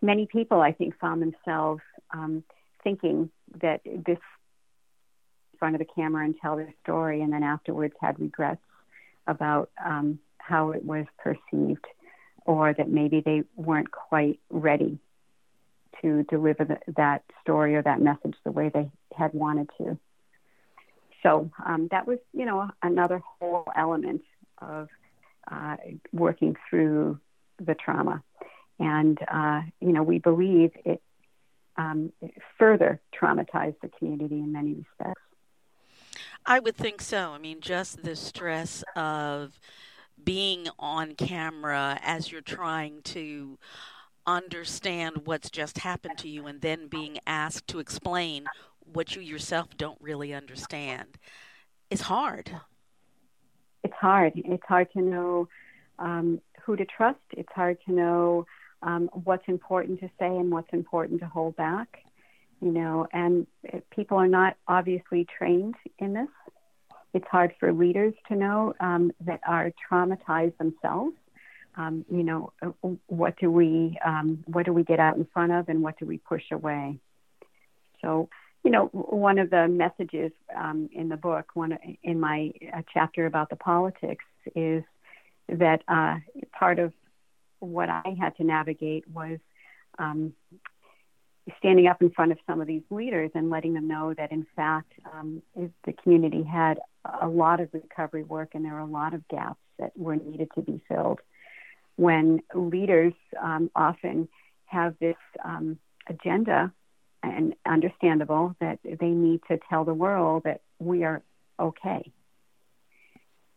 many 0.00 0.26
people, 0.26 0.60
I 0.60 0.72
think, 0.72 0.98
found 0.98 1.22
themselves 1.22 1.82
um, 2.12 2.42
thinking 2.82 3.30
that 3.60 3.82
this 3.84 4.18
in 5.52 5.58
front 5.58 5.74
of 5.74 5.78
the 5.80 5.92
camera 5.94 6.24
and 6.24 6.34
tell 6.40 6.56
their 6.56 6.72
story, 6.82 7.22
and 7.22 7.32
then 7.32 7.42
afterwards 7.42 7.94
had 8.00 8.18
regrets 8.18 8.62
about 9.26 9.70
um, 9.84 10.18
how 10.38 10.70
it 10.70 10.84
was 10.84 11.06
perceived, 11.18 11.84
or 12.46 12.72
that 12.72 12.88
maybe 12.88 13.20
they 13.20 13.42
weren't 13.56 13.90
quite 13.90 14.40
ready 14.48 14.98
to 16.00 16.22
deliver 16.24 16.64
the, 16.64 16.78
that 16.96 17.22
story 17.42 17.76
or 17.76 17.82
that 17.82 18.00
message 18.00 18.34
the 18.44 18.50
way 18.50 18.70
they 18.72 18.90
had 19.16 19.34
wanted 19.34 19.68
to. 19.76 19.98
So 21.22 21.50
um, 21.64 21.88
that 21.90 22.06
was, 22.06 22.18
you 22.32 22.46
know, 22.46 22.70
another 22.82 23.20
whole 23.38 23.66
element 23.76 24.22
of 24.58 24.88
uh, 25.50 25.76
working 26.12 26.56
through 26.68 27.20
the 27.58 27.74
trauma. 27.74 28.22
And, 28.80 29.18
uh, 29.30 29.60
you 29.80 29.92
know, 29.92 30.02
we 30.02 30.18
believe 30.18 30.72
it 30.84 31.02
um, 31.76 32.12
further 32.58 33.00
traumatized 33.14 33.76
the 33.82 33.88
community 33.88 34.36
in 34.36 34.52
many 34.52 34.74
respects. 34.74 35.20
I 36.46 36.58
would 36.58 36.76
think 36.76 37.02
so. 37.02 37.32
I 37.32 37.38
mean, 37.38 37.60
just 37.60 38.02
the 38.02 38.16
stress 38.16 38.82
of 38.96 39.60
being 40.22 40.68
on 40.78 41.14
camera 41.14 41.98
as 42.02 42.32
you're 42.32 42.40
trying 42.40 43.02
to 43.02 43.58
understand 44.26 45.22
what's 45.24 45.50
just 45.50 45.78
happened 45.78 46.18
to 46.18 46.28
you 46.28 46.46
and 46.46 46.60
then 46.60 46.88
being 46.88 47.18
asked 47.26 47.68
to 47.68 47.78
explain 47.78 48.44
what 48.80 49.14
you 49.14 49.22
yourself 49.22 49.76
don't 49.76 49.98
really 50.00 50.34
understand 50.34 51.18
is 51.90 52.02
hard. 52.02 52.50
It's 53.84 53.94
hard. 53.94 54.32
It's 54.36 54.64
hard 54.66 54.90
to 54.92 55.00
know 55.00 55.48
um, 55.98 56.40
who 56.64 56.76
to 56.76 56.84
trust. 56.84 57.20
It's 57.32 57.52
hard 57.54 57.78
to 57.86 57.92
know 57.92 58.46
um, 58.82 59.10
what's 59.24 59.46
important 59.46 60.00
to 60.00 60.10
say 60.18 60.26
and 60.26 60.50
what's 60.50 60.72
important 60.72 61.20
to 61.20 61.26
hold 61.26 61.56
back. 61.56 62.04
You 62.60 62.72
know, 62.72 63.06
and 63.12 63.46
people 63.90 64.18
are 64.18 64.28
not 64.28 64.56
obviously 64.68 65.26
trained 65.38 65.76
in 65.98 66.12
this. 66.12 66.28
It's 67.14 67.26
hard 67.26 67.54
for 67.58 67.72
leaders 67.72 68.12
to 68.28 68.36
know 68.36 68.74
um, 68.80 69.12
that 69.22 69.40
are 69.46 69.72
traumatized 69.90 70.56
themselves. 70.58 71.16
Um, 71.76 72.04
you 72.10 72.22
know, 72.22 72.52
what 73.06 73.38
do 73.38 73.50
we 73.50 73.98
um, 74.04 74.44
what 74.46 74.66
do 74.66 74.72
we 74.72 74.84
get 74.84 75.00
out 75.00 75.16
in 75.16 75.26
front 75.32 75.52
of, 75.52 75.68
and 75.68 75.82
what 75.82 75.98
do 75.98 76.04
we 76.04 76.18
push 76.18 76.42
away? 76.50 76.98
So, 78.02 78.28
you 78.64 78.70
know, 78.70 78.86
one 78.92 79.38
of 79.38 79.50
the 79.50 79.66
messages 79.68 80.32
um, 80.54 80.90
in 80.92 81.08
the 81.08 81.16
book, 81.16 81.46
one 81.54 81.78
in 82.02 82.20
my 82.20 82.52
chapter 82.92 83.26
about 83.26 83.48
the 83.48 83.56
politics, 83.56 84.24
is 84.54 84.82
that 85.48 85.82
uh, 85.88 86.16
part 86.52 86.78
of 86.78 86.92
what 87.60 87.88
I 87.88 88.16
had 88.18 88.36
to 88.36 88.44
navigate 88.44 89.08
was 89.08 89.38
um, 89.98 90.32
standing 91.58 91.86
up 91.86 92.00
in 92.02 92.10
front 92.10 92.32
of 92.32 92.38
some 92.46 92.60
of 92.60 92.66
these 92.66 92.82
leaders 92.90 93.30
and 93.34 93.50
letting 93.50 93.74
them 93.74 93.88
know 93.88 94.14
that, 94.14 94.32
in 94.32 94.46
fact, 94.56 94.92
um, 95.12 95.42
the 95.56 95.92
community 96.02 96.42
had 96.42 96.78
a 97.20 97.28
lot 97.28 97.60
of 97.60 97.68
recovery 97.72 98.22
work 98.22 98.50
and 98.54 98.64
there 98.64 98.74
were 98.74 98.80
a 98.80 98.86
lot 98.86 99.14
of 99.14 99.26
gaps 99.28 99.60
that 99.78 99.92
were 99.96 100.16
needed 100.16 100.48
to 100.54 100.62
be 100.62 100.80
filled. 100.88 101.20
When 101.96 102.40
leaders 102.54 103.14
um, 103.40 103.70
often 103.74 104.28
have 104.66 104.94
this 105.00 105.16
um, 105.44 105.78
agenda, 106.08 106.72
and 107.22 107.54
understandable 107.66 108.56
that 108.60 108.78
they 108.82 109.08
need 109.08 109.40
to 109.48 109.58
tell 109.68 109.84
the 109.84 109.94
world 109.94 110.42
that 110.44 110.62
we 110.78 111.04
are 111.04 111.22
okay 111.58 112.10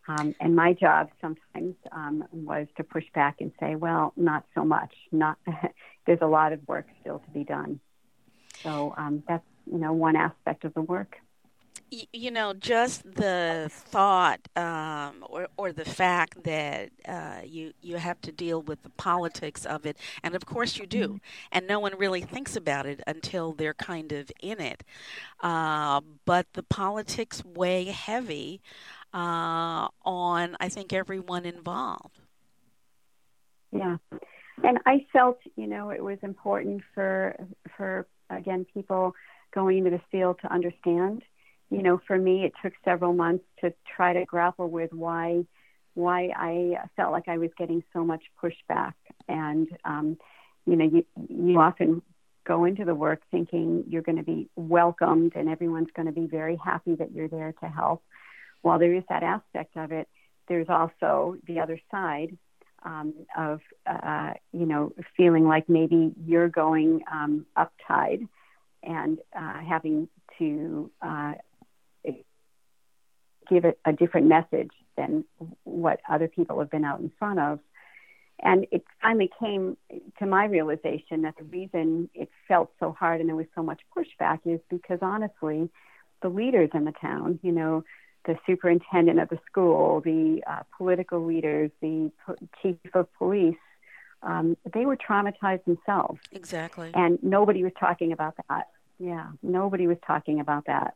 um, 0.07 0.35
and 0.39 0.55
my 0.55 0.73
job 0.73 1.09
sometimes 1.21 1.75
um, 1.91 2.25
was 2.31 2.67
to 2.77 2.83
push 2.83 3.05
back 3.15 3.37
and 3.39 3.51
say, 3.59 3.75
well, 3.75 4.13
not 4.17 4.45
so 4.53 4.65
much. 4.65 4.93
Not 5.11 5.37
there's 6.05 6.21
a 6.21 6.27
lot 6.27 6.51
of 6.51 6.59
work 6.67 6.87
still 7.01 7.19
to 7.19 7.31
be 7.31 7.43
done. 7.43 7.79
So 8.63 8.93
um, 8.97 9.23
that's 9.27 9.43
you 9.65 9.77
know 9.77 9.93
one 9.93 10.15
aspect 10.15 10.65
of 10.65 10.73
the 10.73 10.81
work. 10.81 11.17
You 12.11 12.31
know, 12.31 12.53
just 12.53 13.03
the 13.03 13.69
thought 13.69 14.47
um, 14.55 15.23
or, 15.29 15.47
or 15.57 15.71
the 15.71 15.85
fact 15.85 16.43
that 16.43 16.89
uh, 17.07 17.41
you 17.45 17.73
you 17.81 17.97
have 17.97 18.19
to 18.21 18.31
deal 18.31 18.61
with 18.61 18.81
the 18.83 18.89
politics 18.89 19.63
of 19.65 19.85
it, 19.85 19.97
and 20.21 20.35
of 20.35 20.45
course 20.45 20.77
you 20.77 20.85
do, 20.85 21.07
mm-hmm. 21.07 21.17
and 21.51 21.67
no 21.67 21.79
one 21.79 21.97
really 21.97 22.21
thinks 22.21 22.55
about 22.55 22.85
it 22.85 23.01
until 23.07 23.53
they're 23.53 23.75
kind 23.75 24.11
of 24.11 24.31
in 24.41 24.59
it. 24.59 24.83
Uh, 25.41 26.01
but 26.25 26.47
the 26.53 26.63
politics 26.63 27.43
weigh 27.45 27.85
heavy 27.85 28.59
uh, 29.13 29.87
on, 30.03 30.57
I 30.59 30.69
think, 30.69 30.93
everyone 30.93 31.45
involved. 31.45 32.19
Yeah. 33.71 33.97
And 34.63 34.79
I 34.85 35.05
felt, 35.11 35.39
you 35.55 35.67
know, 35.67 35.89
it 35.89 36.03
was 36.03 36.17
important 36.21 36.83
for, 36.93 37.35
for 37.75 38.07
again, 38.29 38.65
people 38.73 39.13
going 39.53 39.79
into 39.79 39.89
this 39.91 40.01
field 40.11 40.39
to 40.41 40.51
understand. 40.51 41.23
You 41.69 41.81
know, 41.81 41.99
for 42.07 42.17
me, 42.17 42.45
it 42.45 42.53
took 42.61 42.73
several 42.85 43.13
months 43.13 43.45
to 43.61 43.73
try 43.95 44.13
to 44.13 44.25
grapple 44.25 44.69
with 44.69 44.93
why 44.93 45.45
why 45.95 46.29
I 46.35 46.75
felt 46.95 47.11
like 47.11 47.27
I 47.27 47.37
was 47.37 47.51
getting 47.57 47.83
so 47.93 48.03
much 48.03 48.23
pushback. 48.41 48.93
And, 49.27 49.67
um, 49.85 50.17
you 50.65 50.75
know, 50.75 50.85
you, 50.85 51.05
you 51.29 51.59
often 51.59 52.01
go 52.45 52.65
into 52.65 52.83
the 52.83 52.95
work 52.95 53.21
thinking 53.31 53.83
you're 53.87 54.01
going 54.01 54.17
to 54.17 54.23
be 54.23 54.49
welcomed 54.55 55.33
and 55.35 55.47
everyone's 55.47 55.89
going 55.95 56.07
to 56.07 56.11
be 56.11 56.25
very 56.25 56.57
happy 56.57 56.95
that 56.95 57.11
you're 57.11 57.27
there 57.27 57.53
to 57.61 57.67
help 57.67 58.03
while 58.63 58.79
there 58.79 58.93
is 58.93 59.03
that 59.09 59.21
aspect 59.21 59.77
of 59.77 59.91
it, 59.91 60.07
there's 60.47 60.67
also 60.69 61.37
the 61.47 61.59
other 61.59 61.79
side 61.91 62.37
um, 62.83 63.13
of 63.37 63.61
uh, 63.85 64.33
you 64.51 64.65
know 64.65 64.91
feeling 65.15 65.47
like 65.47 65.69
maybe 65.69 66.11
you're 66.25 66.49
going 66.49 67.01
um, 67.11 67.45
uptide 67.55 68.27
and 68.81 69.19
uh, 69.37 69.59
having 69.61 70.09
to 70.37 70.91
uh, 71.01 71.33
give 73.49 73.65
it 73.65 73.79
a 73.85 73.93
different 73.93 74.27
message 74.27 74.71
than 74.97 75.23
what 75.63 75.99
other 76.09 76.27
people 76.27 76.59
have 76.59 76.69
been 76.69 76.85
out 76.85 76.99
in 76.99 77.11
front 77.17 77.39
of. 77.39 77.59
And 78.39 78.67
it 78.71 78.83
finally 79.01 79.29
came 79.39 79.77
to 80.19 80.25
my 80.25 80.45
realization 80.45 81.21
that 81.21 81.35
the 81.37 81.45
reason 81.45 82.09
it 82.13 82.29
felt 82.47 82.71
so 82.79 82.91
hard 82.91 83.21
and 83.21 83.29
there 83.29 83.35
was 83.35 83.45
so 83.55 83.63
much 83.63 83.81
pushback 83.95 84.39
is 84.45 84.59
because 84.69 84.99
honestly, 85.01 85.69
the 86.21 86.29
leaders 86.29 86.69
in 86.73 86.83
the 86.83 86.93
town, 86.99 87.39
you 87.41 87.51
know, 87.51 87.83
the 88.25 88.37
superintendent 88.45 89.19
of 89.19 89.29
the 89.29 89.39
school, 89.45 90.01
the 90.01 90.43
uh, 90.47 90.63
political 90.77 91.25
leaders, 91.25 91.71
the 91.81 92.11
po- 92.25 92.35
chief 92.61 92.77
of 92.93 93.13
police, 93.17 93.55
um, 94.21 94.55
they 94.73 94.85
were 94.85 94.97
traumatized 94.97 95.65
themselves. 95.65 96.19
Exactly. 96.31 96.91
And 96.93 97.19
nobody 97.21 97.63
was 97.63 97.73
talking 97.79 98.11
about 98.11 98.35
that. 98.49 98.69
Yeah, 98.99 99.31
nobody 99.41 99.87
was 99.87 99.97
talking 100.05 100.39
about 100.39 100.65
that. 100.67 100.95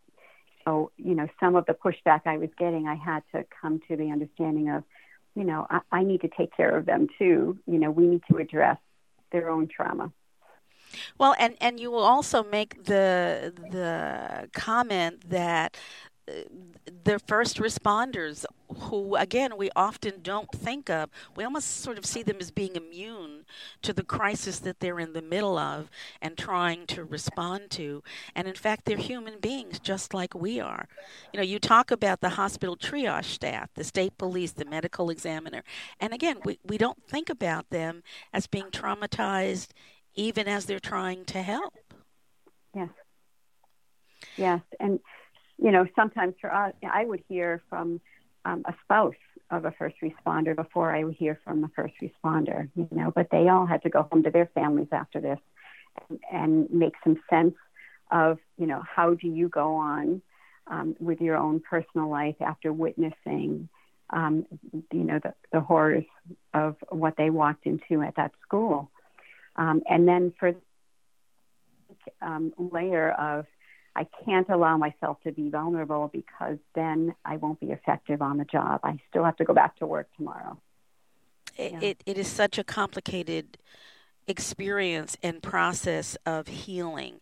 So, 0.63 0.91
you 0.97 1.15
know, 1.15 1.27
some 1.39 1.55
of 1.55 1.65
the 1.65 1.73
pushback 1.73 2.21
I 2.25 2.37
was 2.37 2.49
getting, 2.57 2.87
I 2.87 2.95
had 2.95 3.23
to 3.33 3.45
come 3.61 3.81
to 3.87 3.95
the 3.95 4.11
understanding 4.11 4.69
of, 4.69 4.83
you 5.35 5.43
know, 5.43 5.65
I, 5.69 5.79
I 5.91 6.03
need 6.03 6.21
to 6.21 6.29
take 6.29 6.55
care 6.55 6.75
of 6.77 6.85
them 6.85 7.07
too. 7.17 7.57
You 7.65 7.79
know, 7.79 7.91
we 7.91 8.05
need 8.07 8.21
to 8.31 8.37
address 8.37 8.77
their 9.31 9.49
own 9.49 9.67
trauma. 9.67 10.11
Well, 11.17 11.35
and, 11.37 11.55
and 11.59 11.79
you 11.79 11.91
will 11.91 12.03
also 12.03 12.43
make 12.43 12.85
the 12.85 13.53
the 13.71 14.49
comment 14.53 15.29
that 15.29 15.77
the 17.03 17.19
first 17.19 17.57
responders 17.57 18.45
who 18.79 19.15
again 19.15 19.55
we 19.57 19.69
often 19.75 20.15
don't 20.21 20.51
think 20.51 20.89
of 20.89 21.09
we 21.35 21.43
almost 21.43 21.81
sort 21.81 21.97
of 21.97 22.05
see 22.05 22.21
them 22.21 22.37
as 22.41 22.51
being 22.51 22.75
immune 22.75 23.45
to 23.81 23.93
the 23.93 24.03
crisis 24.03 24.59
that 24.59 24.79
they're 24.79 24.99
in 24.99 25.13
the 25.13 25.21
middle 25.21 25.57
of 25.57 25.89
and 26.21 26.37
trying 26.37 26.85
to 26.85 27.05
respond 27.05 27.69
to. 27.69 28.03
And 28.35 28.47
in 28.47 28.55
fact 28.55 28.85
they're 28.85 28.97
human 28.97 29.39
beings 29.39 29.79
just 29.79 30.13
like 30.13 30.35
we 30.35 30.59
are. 30.59 30.87
You 31.33 31.37
know 31.37 31.45
you 31.45 31.59
talk 31.59 31.91
about 31.91 32.19
the 32.19 32.29
hospital 32.29 32.75
triage 32.75 33.25
staff 33.25 33.69
the 33.73 33.83
state 33.83 34.17
police 34.17 34.51
the 34.51 34.65
medical 34.65 35.09
examiner. 35.09 35.63
And 35.99 36.13
again 36.13 36.37
we, 36.43 36.59
we 36.65 36.77
don't 36.77 37.01
think 37.07 37.29
about 37.29 37.69
them 37.69 38.03
as 38.33 38.47
being 38.47 38.65
traumatized 38.65 39.69
even 40.15 40.47
as 40.47 40.65
they're 40.65 40.79
trying 40.79 41.23
to 41.25 41.41
help. 41.41 41.73
Yes. 42.75 42.89
Yes. 44.35 44.61
And 44.79 44.99
you 45.57 45.71
know, 45.71 45.87
sometimes 45.95 46.35
for 46.39 46.53
us, 46.53 46.73
I 46.89 47.05
would 47.05 47.23
hear 47.27 47.61
from 47.69 47.99
um, 48.45 48.63
a 48.65 48.73
spouse 48.83 49.15
of 49.49 49.65
a 49.65 49.71
first 49.71 49.95
responder 50.01 50.55
before 50.55 50.95
I 50.95 51.03
would 51.03 51.15
hear 51.15 51.39
from 51.43 51.61
the 51.61 51.69
first 51.75 51.95
responder, 52.01 52.69
you 52.75 52.87
know, 52.91 53.11
but 53.11 53.29
they 53.31 53.47
all 53.47 53.65
had 53.65 53.81
to 53.83 53.89
go 53.89 54.07
home 54.11 54.23
to 54.23 54.31
their 54.31 54.49
families 54.53 54.89
after 54.91 55.21
this 55.21 55.39
and, 56.09 56.19
and 56.31 56.69
make 56.69 56.93
some 57.03 57.17
sense 57.29 57.55
of, 58.11 58.39
you 58.57 58.67
know, 58.67 58.83
how 58.83 59.13
do 59.13 59.27
you 59.27 59.49
go 59.49 59.75
on 59.75 60.21
um, 60.67 60.95
with 60.99 61.21
your 61.21 61.37
own 61.37 61.61
personal 61.61 62.09
life 62.09 62.35
after 62.41 62.73
witnessing, 62.73 63.69
um, 64.11 64.45
you 64.91 65.03
know, 65.03 65.19
the, 65.23 65.33
the 65.51 65.61
horrors 65.61 66.05
of 66.53 66.75
what 66.89 67.15
they 67.17 67.29
walked 67.29 67.65
into 67.65 68.01
at 68.01 68.15
that 68.17 68.31
school. 68.43 68.91
Um, 69.55 69.81
and 69.89 70.07
then 70.07 70.33
for 70.39 70.53
um, 72.21 72.53
layer 72.57 73.11
of 73.11 73.45
I 73.97 74.07
can't 74.23 74.47
allow 74.49 74.77
myself 74.77 75.17
to 75.23 75.31
be 75.31 75.49
vulnerable 75.49 76.09
because 76.13 76.59
then 76.75 77.15
I 77.25 77.37
won't 77.37 77.59
be 77.59 77.71
effective 77.71 78.21
on 78.21 78.37
the 78.37 78.45
job. 78.45 78.81
I 78.83 78.99
still 79.09 79.23
have 79.23 79.35
to 79.37 79.43
go 79.43 79.55
back 79.55 79.75
to 79.77 79.87
work 79.87 80.07
tomorrow. 80.15 80.59
It, 81.57 81.71
yeah. 81.71 81.79
it, 81.81 82.03
it 82.05 82.17
is 82.19 82.27
such 82.27 82.59
a 82.59 82.63
complicated 82.63 83.57
experience 84.27 85.17
and 85.23 85.41
process 85.41 86.15
of 86.27 86.47
healing. 86.47 87.21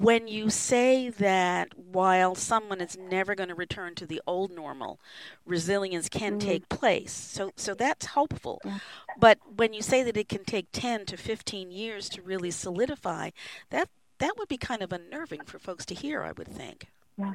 when 0.00 0.28
you 0.28 0.48
say 0.48 1.10
that 1.10 1.68
while 1.76 2.34
someone 2.34 2.80
is 2.80 2.96
never 2.96 3.34
going 3.34 3.50
to 3.50 3.54
return 3.54 3.94
to 3.94 4.06
the 4.06 4.20
old 4.26 4.50
normal, 4.50 4.98
resilience 5.44 6.08
can 6.08 6.38
mm-hmm. 6.38 6.48
take 6.48 6.68
place. 6.68 7.12
So 7.12 7.50
so 7.56 7.74
that's 7.74 8.06
hopeful. 8.06 8.60
Yeah. 8.64 8.78
But 9.18 9.38
when 9.56 9.72
you 9.74 9.82
say 9.82 10.02
that 10.02 10.16
it 10.16 10.28
can 10.28 10.44
take 10.44 10.68
10 10.72 11.06
to 11.06 11.16
15 11.16 11.70
years 11.70 12.08
to 12.10 12.22
really 12.22 12.50
solidify, 12.50 13.30
that 13.70 13.88
that 14.24 14.38
would 14.38 14.48
be 14.48 14.56
kind 14.56 14.80
of 14.80 14.90
unnerving 14.90 15.42
for 15.44 15.58
folks 15.58 15.84
to 15.86 15.94
hear, 15.94 16.22
I 16.22 16.32
would 16.32 16.48
think. 16.48 16.86
Yeah. 17.18 17.34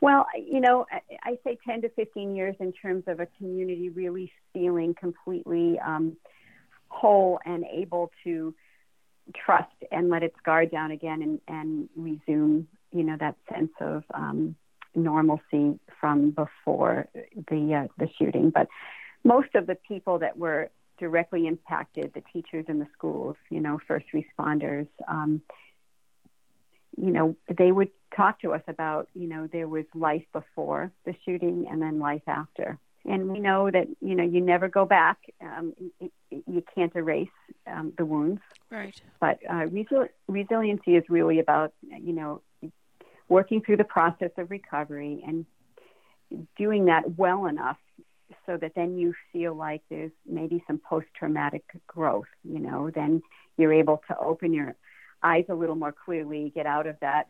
Well, 0.00 0.26
you 0.36 0.60
know, 0.60 0.86
I 1.24 1.38
say 1.42 1.58
10 1.66 1.82
to 1.82 1.88
15 1.88 2.36
years 2.36 2.54
in 2.60 2.72
terms 2.72 3.04
of 3.08 3.18
a 3.18 3.26
community 3.38 3.88
really 3.88 4.30
feeling 4.52 4.94
completely 4.94 5.80
um, 5.84 6.16
whole 6.88 7.40
and 7.44 7.64
able 7.72 8.12
to 8.22 8.54
trust 9.34 9.72
and 9.90 10.10
let 10.10 10.22
its 10.22 10.36
guard 10.44 10.70
down 10.70 10.92
again 10.92 11.22
and, 11.22 11.40
and 11.48 11.88
resume, 11.96 12.68
you 12.92 13.02
know, 13.02 13.16
that 13.18 13.34
sense 13.52 13.72
of 13.80 14.04
um, 14.12 14.54
normalcy 14.94 15.80
from 16.00 16.30
before 16.30 17.08
the 17.48 17.84
uh, 17.84 17.88
the 17.98 18.08
shooting. 18.16 18.50
But 18.50 18.68
most 19.24 19.54
of 19.54 19.66
the 19.66 19.74
people 19.74 20.20
that 20.20 20.36
were 20.38 20.70
directly 20.98 21.46
impacted, 21.46 22.12
the 22.14 22.22
teachers 22.32 22.66
in 22.68 22.78
the 22.78 22.86
schools, 22.96 23.36
you 23.50 23.60
know, 23.60 23.78
first 23.86 24.06
responders, 24.14 24.88
um, 25.08 25.42
you 26.96 27.10
know, 27.10 27.36
they 27.56 27.72
would 27.72 27.90
talk 28.16 28.40
to 28.40 28.52
us 28.52 28.62
about, 28.68 29.08
you 29.14 29.26
know, 29.26 29.48
there 29.52 29.68
was 29.68 29.84
life 29.94 30.24
before 30.32 30.92
the 31.04 31.14
shooting 31.24 31.66
and 31.70 31.82
then 31.82 31.98
life 31.98 32.22
after. 32.26 32.78
And 33.04 33.28
we 33.28 33.38
know 33.38 33.70
that, 33.70 33.86
you 34.00 34.14
know, 34.14 34.24
you 34.24 34.40
never 34.40 34.68
go 34.68 34.86
back. 34.86 35.18
Um, 35.40 35.74
you 36.30 36.62
can't 36.74 36.94
erase 36.94 37.28
um, 37.66 37.92
the 37.98 38.04
wounds. 38.04 38.40
Right. 38.70 38.98
But 39.20 39.40
uh, 39.48 39.66
resil- 39.66 40.08
resiliency 40.26 40.96
is 40.96 41.04
really 41.08 41.38
about, 41.38 41.74
you 41.82 42.12
know, 42.12 42.40
working 43.28 43.60
through 43.60 43.76
the 43.76 43.84
process 43.84 44.30
of 44.38 44.50
recovery 44.50 45.22
and 45.26 45.44
doing 46.56 46.86
that 46.86 47.18
well 47.18 47.46
enough 47.46 47.78
so 48.46 48.56
that 48.56 48.72
then 48.74 48.96
you 48.96 49.14
feel 49.32 49.54
like 49.54 49.82
there's 49.88 50.12
maybe 50.26 50.62
some 50.66 50.78
post 50.78 51.06
traumatic 51.18 51.64
growth, 51.86 52.26
you 52.42 52.58
know, 52.58 52.90
then 52.94 53.22
you're 53.56 53.72
able 53.72 54.02
to 54.08 54.18
open 54.18 54.52
your 54.52 54.74
eyes 55.22 55.44
a 55.48 55.54
little 55.54 55.76
more 55.76 55.94
clearly, 56.04 56.52
get 56.54 56.66
out 56.66 56.86
of 56.86 56.96
that 57.00 57.28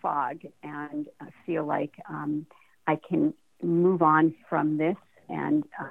fog, 0.00 0.40
and 0.62 1.08
uh, 1.20 1.26
feel 1.44 1.64
like 1.64 1.94
um, 2.08 2.46
I 2.86 2.98
can 3.08 3.34
move 3.62 4.02
on 4.02 4.34
from 4.48 4.78
this 4.78 4.96
and 5.28 5.64
uh, 5.80 5.88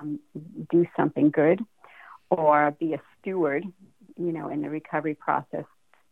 um, 0.00 0.20
do 0.70 0.86
something 0.96 1.30
good 1.30 1.60
or 2.30 2.72
be 2.78 2.94
a 2.94 3.02
steward, 3.20 3.64
you 4.16 4.32
know, 4.32 4.48
in 4.48 4.62
the 4.62 4.70
recovery 4.70 5.14
process 5.14 5.64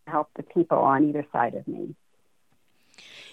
to 0.04 0.10
help 0.10 0.30
the 0.36 0.42
people 0.42 0.78
on 0.78 1.08
either 1.08 1.26
side 1.32 1.54
of 1.54 1.66
me. 1.66 1.94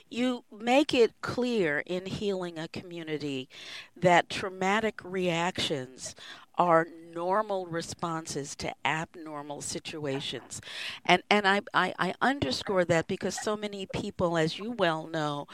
You 0.09 0.43
make 0.51 0.93
it 0.93 1.13
clear 1.21 1.83
in 1.85 2.05
healing 2.05 2.57
a 2.57 2.67
community 2.67 3.49
that 3.95 4.29
traumatic 4.29 5.01
reactions 5.03 6.15
are 6.59 6.87
normal 7.13 7.65
responses 7.67 8.53
to 8.53 8.73
abnormal 8.85 9.61
situations. 9.61 10.61
And 11.05 11.23
and 11.29 11.47
I, 11.47 11.61
I, 11.73 11.93
I 11.97 12.13
underscore 12.21 12.85
that 12.85 13.07
because 13.07 13.41
so 13.41 13.55
many 13.55 13.85
people, 13.85 14.37
as 14.37 14.59
you 14.59 14.71
well 14.71 15.07
know, 15.07 15.47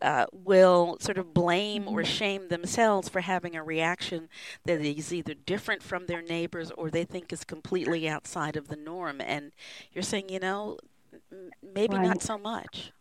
uh, 0.00 0.26
will 0.32 0.96
sort 1.00 1.18
of 1.18 1.34
blame 1.34 1.88
or 1.88 2.02
mm-hmm. 2.02 2.12
shame 2.12 2.48
themselves 2.48 3.08
for 3.08 3.20
having 3.20 3.56
a 3.56 3.62
reaction 3.62 4.28
that 4.64 4.80
is 4.80 5.12
either 5.12 5.34
different 5.34 5.82
from 5.82 6.06
their 6.06 6.22
neighbors 6.22 6.70
or 6.78 6.90
they 6.90 7.04
think 7.04 7.32
is 7.32 7.44
completely 7.44 8.08
outside 8.08 8.56
of 8.56 8.68
the 8.68 8.76
norm. 8.76 9.20
And 9.20 9.52
you're 9.92 10.02
saying, 10.02 10.28
you 10.28 10.38
know, 10.38 10.78
maybe 11.74 11.96
right. 11.96 12.06
not 12.06 12.22
so 12.22 12.38
much. 12.38 12.92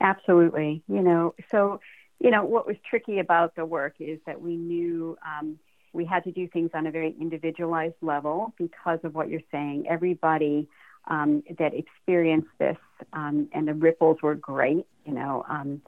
Absolutely. 0.00 0.82
You 0.88 1.02
know, 1.02 1.34
so 1.50 1.80
you 2.20 2.30
know, 2.30 2.44
what 2.44 2.66
was 2.66 2.76
tricky 2.88 3.18
about 3.18 3.54
the 3.54 3.66
work 3.66 3.94
is 3.98 4.18
that 4.26 4.40
we 4.40 4.56
knew 4.56 5.16
um, 5.26 5.58
we 5.92 6.04
had 6.04 6.24
to 6.24 6.32
do 6.32 6.48
things 6.48 6.70
on 6.74 6.86
a 6.86 6.90
very 6.90 7.14
individualized 7.20 7.96
level 8.00 8.54
because 8.56 8.98
of 9.04 9.14
what 9.14 9.28
you're 9.28 9.42
saying. 9.50 9.86
Everybody 9.88 10.68
um, 11.06 11.42
that 11.58 11.72
experienced 11.74 12.48
this, 12.58 12.76
um, 13.12 13.48
and 13.52 13.68
the 13.68 13.74
ripples 13.74 14.18
were 14.22 14.34
great, 14.34 14.86
you 15.04 15.12
know, 15.12 15.44
um, 15.48 15.82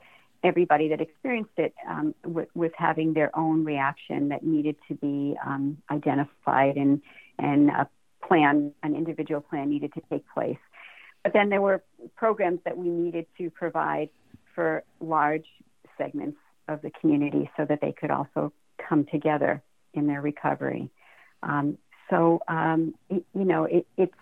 everybody 0.44 0.88
that 0.88 1.00
experienced 1.00 1.52
it 1.56 1.74
um, 1.88 2.14
w- 2.22 2.46
was 2.54 2.70
having 2.76 3.14
their 3.14 3.36
own 3.36 3.64
reaction 3.64 4.28
that 4.28 4.44
needed 4.44 4.76
to 4.88 4.94
be 4.94 5.36
um, 5.44 5.78
identified 5.90 6.76
and, 6.76 7.00
and 7.38 7.70
a 7.70 7.88
plan, 8.26 8.72
an 8.82 8.94
individual 8.94 9.40
plan 9.40 9.70
needed 9.70 9.92
to 9.94 10.02
take 10.10 10.24
place. 10.34 10.58
But 11.26 11.32
then 11.32 11.48
there 11.48 11.60
were 11.60 11.82
programs 12.14 12.60
that 12.64 12.78
we 12.78 12.88
needed 12.88 13.26
to 13.38 13.50
provide 13.50 14.10
for 14.54 14.84
large 15.00 15.46
segments 15.98 16.38
of 16.68 16.82
the 16.82 16.92
community 17.00 17.50
so 17.56 17.64
that 17.64 17.80
they 17.80 17.90
could 17.90 18.12
also 18.12 18.52
come 18.78 19.06
together 19.06 19.60
in 19.92 20.06
their 20.06 20.20
recovery. 20.20 20.88
Um, 21.42 21.78
so 22.10 22.42
um, 22.46 22.94
it, 23.10 23.24
you 23.34 23.44
know 23.44 23.64
it, 23.64 23.88
it's 23.96 24.14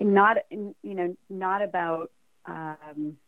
not 0.00 0.38
you 0.50 0.74
know 0.82 1.14
not 1.28 1.60
about 1.60 2.10
um, 2.46 3.18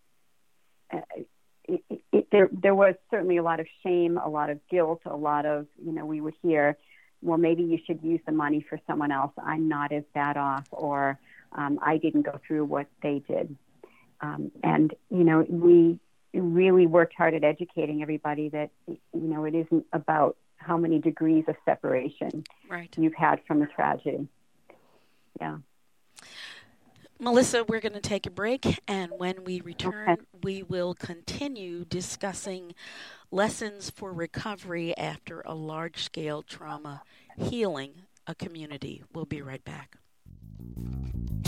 it, 1.68 2.26
there 2.32 2.48
there 2.50 2.74
was 2.74 2.94
certainly 3.10 3.36
a 3.36 3.42
lot 3.42 3.60
of 3.60 3.66
shame, 3.82 4.16
a 4.16 4.26
lot 4.26 4.48
of 4.48 4.58
guilt, 4.70 5.02
a 5.04 5.14
lot 5.14 5.44
of 5.44 5.66
you 5.84 5.92
know 5.92 6.06
we 6.06 6.22
would 6.22 6.34
hear, 6.40 6.78
well 7.20 7.36
maybe 7.36 7.62
you 7.62 7.78
should 7.86 8.02
use 8.02 8.20
the 8.24 8.32
money 8.32 8.64
for 8.66 8.80
someone 8.86 9.12
else. 9.12 9.32
I'm 9.36 9.68
not 9.68 9.92
as 9.92 10.04
bad 10.14 10.38
off, 10.38 10.66
or 10.70 11.18
um, 11.52 11.78
I 11.82 11.96
didn't 11.98 12.22
go 12.22 12.38
through 12.46 12.64
what 12.64 12.86
they 13.02 13.22
did, 13.28 13.56
um, 14.20 14.50
and 14.62 14.94
you 15.10 15.24
know 15.24 15.44
we 15.48 15.98
really 16.34 16.86
worked 16.86 17.14
hard 17.14 17.34
at 17.34 17.44
educating 17.44 18.02
everybody 18.02 18.48
that 18.50 18.70
you 18.86 18.98
know 19.12 19.44
it 19.44 19.54
isn't 19.54 19.86
about 19.92 20.36
how 20.56 20.76
many 20.76 20.98
degrees 20.98 21.44
of 21.48 21.56
separation 21.64 22.44
right. 22.68 22.94
you've 22.98 23.14
had 23.14 23.40
from 23.46 23.60
the 23.60 23.66
tragedy. 23.66 24.28
Yeah. 25.40 25.58
Melissa, 27.20 27.64
we're 27.64 27.80
going 27.80 27.94
to 27.94 28.00
take 28.00 28.26
a 28.26 28.30
break, 28.30 28.80
and 28.86 29.10
when 29.16 29.42
we 29.42 29.60
return, 29.60 30.10
okay. 30.10 30.22
we 30.44 30.62
will 30.62 30.94
continue 30.94 31.84
discussing 31.84 32.74
lessons 33.32 33.90
for 33.90 34.12
recovery 34.12 34.96
after 34.96 35.40
a 35.40 35.52
large 35.52 36.04
scale 36.04 36.42
trauma, 36.42 37.02
healing 37.36 38.02
a 38.28 38.36
community. 38.36 39.02
We'll 39.12 39.24
be 39.24 39.42
right 39.42 39.64
back. 39.64 39.96
Thank 40.76 41.46
you. 41.46 41.47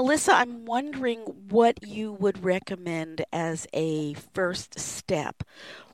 Melissa, 0.00 0.32
I'm 0.32 0.64
wondering 0.64 1.18
what 1.50 1.86
you 1.86 2.10
would 2.14 2.42
recommend 2.42 3.22
as 3.34 3.66
a 3.74 4.14
first 4.14 4.78
step 4.78 5.42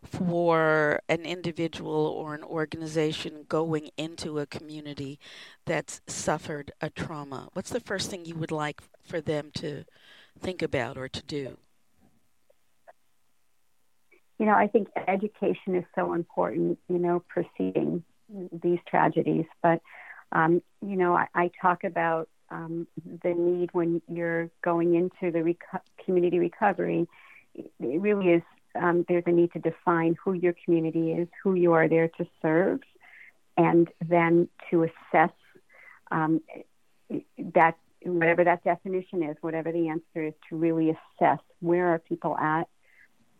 for 0.05 1.01
an 1.09 1.23
individual 1.23 2.07
or 2.07 2.33
an 2.33 2.45
organization 2.45 3.47
going 3.49 3.91
into 3.97 4.39
a 4.39 4.47
community 4.47 5.19
that's 5.65 6.03
suffered 6.07 6.71
a 6.81 6.89
trauma. 6.89 7.49
What's 7.55 7.71
the 7.71 7.81
first 7.81 8.09
thing 8.09 8.25
you 8.25 8.37
would 8.37 8.53
like 8.53 8.81
for 9.03 9.21
them 9.21 9.51
to 9.55 9.83
think 10.39 10.63
about 10.63 10.97
or 10.97 11.09
to 11.09 11.23
do? 11.25 11.57
you 14.39 14.47
know, 14.47 14.55
I 14.55 14.69
think 14.69 14.87
education 15.09 15.75
is 15.75 15.85
so 15.97 16.13
important, 16.13 16.79
you 16.89 16.99
know, 16.99 17.25
preceding 17.29 18.05
these 18.53 18.79
tragedies. 18.87 19.47
But, 19.65 19.81
um, 20.31 20.63
you 20.81 20.95
know, 20.97 21.17
I, 21.17 21.27
I 21.35 21.51
talk 21.61 21.83
about 21.83 22.29
um, 22.51 22.87
the 23.23 23.35
need 23.35 23.71
when 23.73 24.01
you're 24.09 24.51
going 24.63 24.95
into 24.95 25.33
the 25.33 25.41
reco- 25.41 25.81
community 26.05 26.39
recovery. 26.39 27.09
It 27.55 27.71
really 27.81 28.29
is, 28.29 28.43
um, 28.75 29.05
there's 29.09 29.25
a 29.27 29.33
need 29.33 29.53
to 29.53 29.59
define 29.59 30.17
who 30.23 30.35
your 30.35 30.55
community 30.65 31.13
is, 31.13 31.29
who 31.43 31.55
you 31.55 31.73
are 31.73 31.89
there 31.89 32.09
to 32.09 32.27
serve, 32.43 32.81
and 33.57 33.89
then 34.07 34.49
to 34.71 34.85
assess 34.85 35.33
um, 36.11 36.41
that, 37.55 37.77
whatever 38.03 38.45
that 38.45 38.63
definition 38.63 39.23
is, 39.23 39.37
whatever 39.41 39.73
the 39.73 39.89
answer 39.89 40.29
is, 40.29 40.35
to 40.49 40.57
really 40.57 40.91
assess 40.91 41.41
where 41.61 41.95
are 41.95 41.99
people 41.99 42.37
at, 42.37 42.69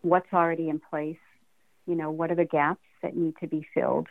what's 0.01 0.31
already 0.33 0.69
in 0.69 0.79
place, 0.79 1.17
you 1.85 1.95
know, 1.95 2.11
what 2.11 2.31
are 2.31 2.35
the 2.35 2.45
gaps 2.45 2.81
that 3.01 3.15
need 3.15 3.35
to 3.39 3.47
be 3.47 3.65
filled, 3.73 4.07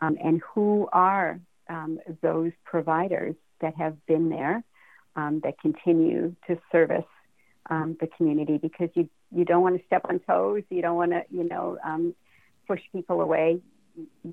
um, 0.00 0.16
and 0.22 0.40
who 0.54 0.88
are 0.92 1.40
um, 1.68 1.98
those 2.22 2.52
providers 2.64 3.34
that 3.60 3.74
have 3.76 4.04
been 4.06 4.28
there 4.28 4.62
um, 5.16 5.40
that 5.44 5.58
continue 5.60 6.34
to 6.46 6.58
service 6.70 7.04
um, 7.68 7.96
the 8.00 8.06
community 8.06 8.58
because 8.58 8.88
you 8.94 9.08
you 9.32 9.44
don't 9.44 9.62
want 9.62 9.78
to 9.78 9.86
step 9.86 10.02
on 10.08 10.18
toes, 10.20 10.62
you 10.70 10.82
don't 10.82 10.96
want 10.96 11.12
to 11.12 11.22
you 11.30 11.48
know 11.48 11.78
um, 11.84 12.14
push 12.66 12.80
people 12.92 13.20
away, 13.20 13.60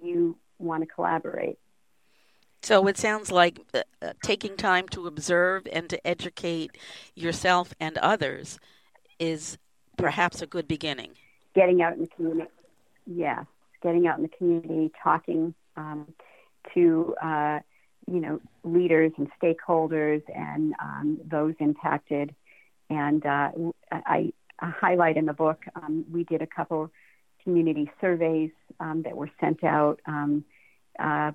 you 0.03 0.35
want 0.59 0.81
to 0.83 0.87
collaborate. 0.87 1.57
So 2.63 2.87
it 2.87 2.97
sounds 2.97 3.31
like 3.31 3.59
uh, 3.73 3.83
uh, 4.01 4.13
taking 4.23 4.57
time 4.57 4.87
to 4.89 5.07
observe 5.07 5.67
and 5.71 5.89
to 5.89 6.07
educate 6.07 6.77
yourself 7.15 7.73
and 7.79 7.97
others 7.99 8.59
is 9.19 9.57
perhaps 9.97 10.41
a 10.41 10.47
good 10.47 10.67
beginning. 10.67 11.11
Getting 11.55 11.81
out 11.81 11.93
in 11.93 12.01
the 12.01 12.07
community, 12.07 12.51
yes, 13.05 13.45
getting 13.81 14.07
out 14.07 14.17
in 14.17 14.23
the 14.23 14.29
community, 14.29 14.91
talking 15.01 15.53
um, 15.75 16.13
to 16.73 17.15
uh, 17.21 17.59
you 18.07 18.19
know 18.19 18.39
leaders 18.63 19.11
and 19.17 19.27
stakeholders 19.41 20.23
and 20.33 20.73
um, 20.81 21.19
those 21.29 21.53
impacted. 21.59 22.33
And 22.89 23.25
uh, 23.25 23.51
I, 23.91 24.31
I, 24.59 24.69
highlight 24.79 25.17
in 25.17 25.25
the 25.25 25.33
book 25.33 25.61
um, 25.75 26.05
we 26.11 26.23
did 26.23 26.41
a 26.41 26.47
couple 26.47 26.89
community 27.43 27.91
surveys 27.99 28.51
um, 28.79 29.03
that 29.03 29.15
were 29.15 29.29
sent 29.39 29.63
out 29.63 29.99
um, 30.05 30.45
uh, 30.97 31.31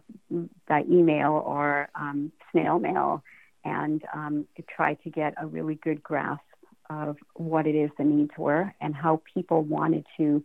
by 0.66 0.82
email 0.90 1.32
or 1.32 1.88
um, 1.94 2.32
snail 2.50 2.78
mail, 2.78 3.22
and 3.64 4.02
um, 4.14 4.46
to 4.56 4.64
try 4.74 4.94
to 4.94 5.10
get 5.10 5.34
a 5.40 5.46
really 5.46 5.76
good 5.76 6.02
grasp 6.02 6.42
of 6.90 7.16
what 7.34 7.66
it 7.66 7.74
is 7.74 7.90
the 7.96 8.04
needs 8.04 8.32
were 8.36 8.74
and 8.80 8.94
how 8.94 9.22
people 9.34 9.62
wanted 9.62 10.04
to 10.16 10.42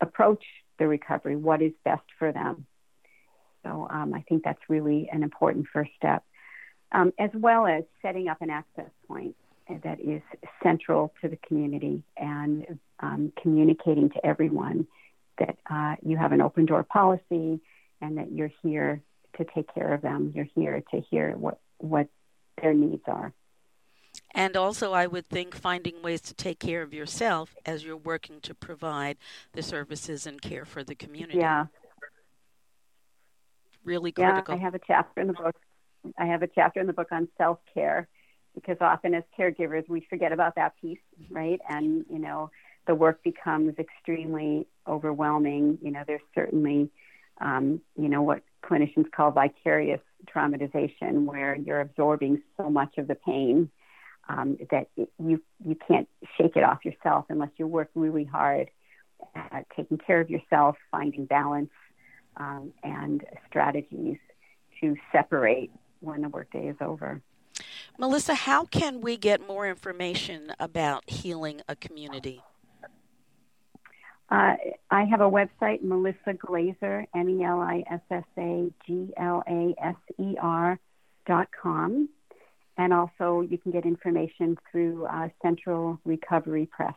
approach 0.00 0.44
the 0.78 0.86
recovery, 0.86 1.36
what 1.36 1.60
is 1.62 1.72
best 1.84 2.02
for 2.18 2.32
them. 2.32 2.66
So 3.64 3.88
um, 3.90 4.14
I 4.14 4.22
think 4.28 4.44
that's 4.44 4.60
really 4.68 5.08
an 5.12 5.22
important 5.22 5.66
first 5.72 5.90
step, 5.96 6.24
um, 6.92 7.12
as 7.18 7.30
well 7.34 7.66
as 7.66 7.84
setting 8.02 8.28
up 8.28 8.40
an 8.40 8.50
access 8.50 8.90
point 9.06 9.34
that 9.82 10.00
is 10.00 10.22
central 10.62 11.12
to 11.20 11.28
the 11.28 11.36
community 11.46 12.02
and 12.16 12.78
um, 13.00 13.32
communicating 13.40 14.10
to 14.10 14.26
everyone 14.26 14.86
that 15.38 15.56
uh, 15.70 15.96
you 16.04 16.16
have 16.16 16.32
an 16.32 16.40
open 16.40 16.66
door 16.66 16.82
policy 16.82 17.60
and 18.00 18.18
that 18.18 18.32
you're 18.32 18.50
here 18.62 19.02
to 19.36 19.44
take 19.54 19.72
care 19.74 19.92
of 19.92 20.02
them. 20.02 20.32
You're 20.34 20.48
here 20.54 20.82
to 20.92 21.00
hear 21.00 21.36
what 21.36 21.60
what 21.78 22.08
their 22.60 22.74
needs 22.74 23.02
are. 23.06 23.32
And 24.34 24.56
also, 24.56 24.92
I 24.92 25.06
would 25.06 25.28
think 25.28 25.54
finding 25.54 26.02
ways 26.02 26.20
to 26.22 26.34
take 26.34 26.58
care 26.58 26.82
of 26.82 26.92
yourself 26.92 27.54
as 27.64 27.84
you're 27.84 27.96
working 27.96 28.40
to 28.42 28.54
provide 28.54 29.16
the 29.52 29.62
services 29.62 30.26
and 30.26 30.40
care 30.40 30.64
for 30.64 30.82
the 30.82 30.94
community. 30.94 31.38
Yeah, 31.38 31.66
really 33.84 34.12
critical. 34.12 34.54
Yeah, 34.54 34.60
I 34.60 34.64
have 34.64 34.74
a 34.74 34.80
chapter 34.86 35.20
in 35.20 35.26
the 35.26 35.32
book. 35.32 35.56
I 36.18 36.26
have 36.26 36.42
a 36.42 36.48
chapter 36.48 36.80
in 36.80 36.86
the 36.86 36.92
book 36.92 37.08
on 37.10 37.28
self 37.36 37.58
care 37.72 38.08
because 38.54 38.76
often 38.80 39.14
as 39.14 39.24
caregivers 39.38 39.88
we 39.88 40.06
forget 40.08 40.32
about 40.32 40.54
that 40.56 40.74
piece, 40.80 40.98
right? 41.30 41.60
And 41.68 42.04
you 42.10 42.18
know 42.18 42.50
the 42.86 42.94
work 42.94 43.22
becomes 43.22 43.74
extremely 43.78 44.66
overwhelming. 44.86 45.78
You 45.82 45.90
know, 45.92 46.02
there's 46.06 46.22
certainly 46.34 46.90
um, 47.40 47.80
you 47.96 48.08
know 48.08 48.22
what 48.22 48.42
clinicians 48.64 49.10
call 49.10 49.30
vicarious 49.30 50.00
traumatization, 50.26 51.24
where 51.24 51.54
you're 51.54 51.80
absorbing 51.80 52.42
so 52.56 52.68
much 52.68 52.98
of 52.98 53.06
the 53.06 53.14
pain 53.14 53.70
um, 54.28 54.58
that 54.70 54.88
you 54.96 55.42
you 55.64 55.76
can't 55.86 56.08
shake 56.36 56.56
it 56.56 56.64
off 56.64 56.84
yourself 56.84 57.26
unless 57.28 57.50
you 57.56 57.66
work 57.66 57.90
really 57.94 58.24
hard 58.24 58.70
at 59.34 59.66
taking 59.76 59.98
care 59.98 60.20
of 60.20 60.30
yourself, 60.30 60.76
finding 60.90 61.26
balance, 61.26 61.70
um, 62.38 62.72
and 62.82 63.24
strategies 63.46 64.16
to 64.80 64.96
separate 65.12 65.70
when 66.00 66.22
the 66.22 66.28
workday 66.28 66.68
is 66.68 66.76
over. 66.80 67.20
Melissa, 67.98 68.34
how 68.34 68.64
can 68.64 69.00
we 69.00 69.16
get 69.16 69.46
more 69.46 69.66
information 69.66 70.52
about 70.60 71.08
healing 71.10 71.60
a 71.68 71.74
community? 71.74 72.42
Uh, 74.30 74.54
I 74.90 75.04
have 75.04 75.20
a 75.20 75.30
website, 75.30 75.82
Melissa 75.82 76.34
Glaser, 76.38 77.06
M 77.14 77.28
E 77.28 77.42
L 77.42 77.60
I 77.60 77.82
S 77.90 78.00
S 78.10 78.24
A 78.36 78.70
G 78.86 79.12
L 79.16 79.42
A 79.48 79.74
S 79.82 79.96
E 80.18 80.36
R 80.40 80.78
dot 81.26 81.48
com. 81.60 82.08
And 82.76 82.92
also, 82.92 83.40
you 83.40 83.58
can 83.58 83.72
get 83.72 83.84
information 83.84 84.56
through 84.70 85.06
uh, 85.06 85.30
Central 85.42 85.98
Recovery 86.04 86.66
Press. 86.66 86.94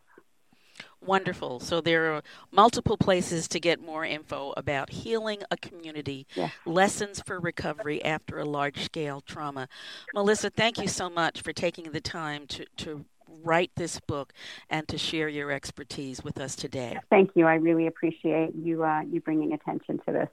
Wonderful. 1.03 1.59
So 1.59 1.81
there 1.81 2.13
are 2.13 2.21
multiple 2.51 2.95
places 2.97 3.47
to 3.49 3.59
get 3.59 3.81
more 3.81 4.05
info 4.05 4.53
about 4.55 4.91
healing 4.91 5.39
a 5.49 5.57
community, 5.57 6.27
yeah. 6.35 6.49
lessons 6.65 7.21
for 7.25 7.39
recovery 7.39 8.03
after 8.03 8.37
a 8.37 8.45
large 8.45 8.83
scale 8.83 9.21
trauma. 9.21 9.67
Melissa, 10.13 10.49
thank 10.51 10.77
you 10.77 10.87
so 10.87 11.09
much 11.09 11.41
for 11.41 11.53
taking 11.53 11.91
the 11.91 12.01
time 12.01 12.45
to, 12.47 12.65
to 12.77 13.05
write 13.43 13.71
this 13.75 13.99
book 13.99 14.33
and 14.69 14.87
to 14.87 14.97
share 14.97 15.27
your 15.27 15.51
expertise 15.51 16.23
with 16.23 16.39
us 16.39 16.55
today. 16.55 16.99
Thank 17.09 17.31
you. 17.35 17.45
I 17.45 17.55
really 17.55 17.87
appreciate 17.87 18.53
you 18.55 18.83
uh, 18.83 19.01
you 19.01 19.21
bringing 19.21 19.53
attention 19.53 19.99
to 20.05 20.11
this. 20.11 20.29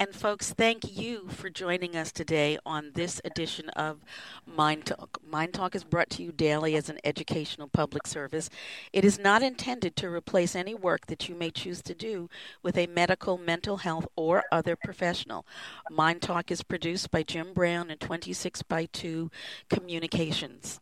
And 0.00 0.14
folks, 0.14 0.52
thank 0.52 0.98
you 0.98 1.28
for 1.28 1.48
joining 1.48 1.94
us 1.96 2.10
today 2.10 2.58
on 2.66 2.90
this 2.94 3.20
edition 3.24 3.68
of 3.70 4.04
Mind 4.44 4.86
Talk. 4.86 5.20
Mind 5.24 5.54
Talk 5.54 5.76
is 5.76 5.84
brought 5.84 6.10
to 6.10 6.22
you 6.22 6.32
daily 6.32 6.74
as 6.74 6.88
an 6.88 6.98
educational 7.04 7.68
public 7.68 8.06
service. 8.06 8.50
It 8.92 9.04
is 9.04 9.20
not 9.20 9.42
intended 9.42 9.94
to 9.96 10.10
replace 10.10 10.56
any 10.56 10.74
work 10.74 11.06
that 11.06 11.28
you 11.28 11.36
may 11.36 11.50
choose 11.50 11.80
to 11.82 11.94
do 11.94 12.28
with 12.62 12.76
a 12.76 12.88
medical, 12.88 13.38
mental 13.38 13.78
health, 13.78 14.06
or 14.16 14.42
other 14.50 14.74
professional. 14.74 15.46
Mind 15.90 16.22
Talk 16.22 16.50
is 16.50 16.64
produced 16.64 17.12
by 17.12 17.22
Jim 17.22 17.52
Brown 17.54 17.88
and 17.90 18.00
26 18.00 18.62
by 18.64 18.86
2 18.86 19.30
Communications. 19.70 20.80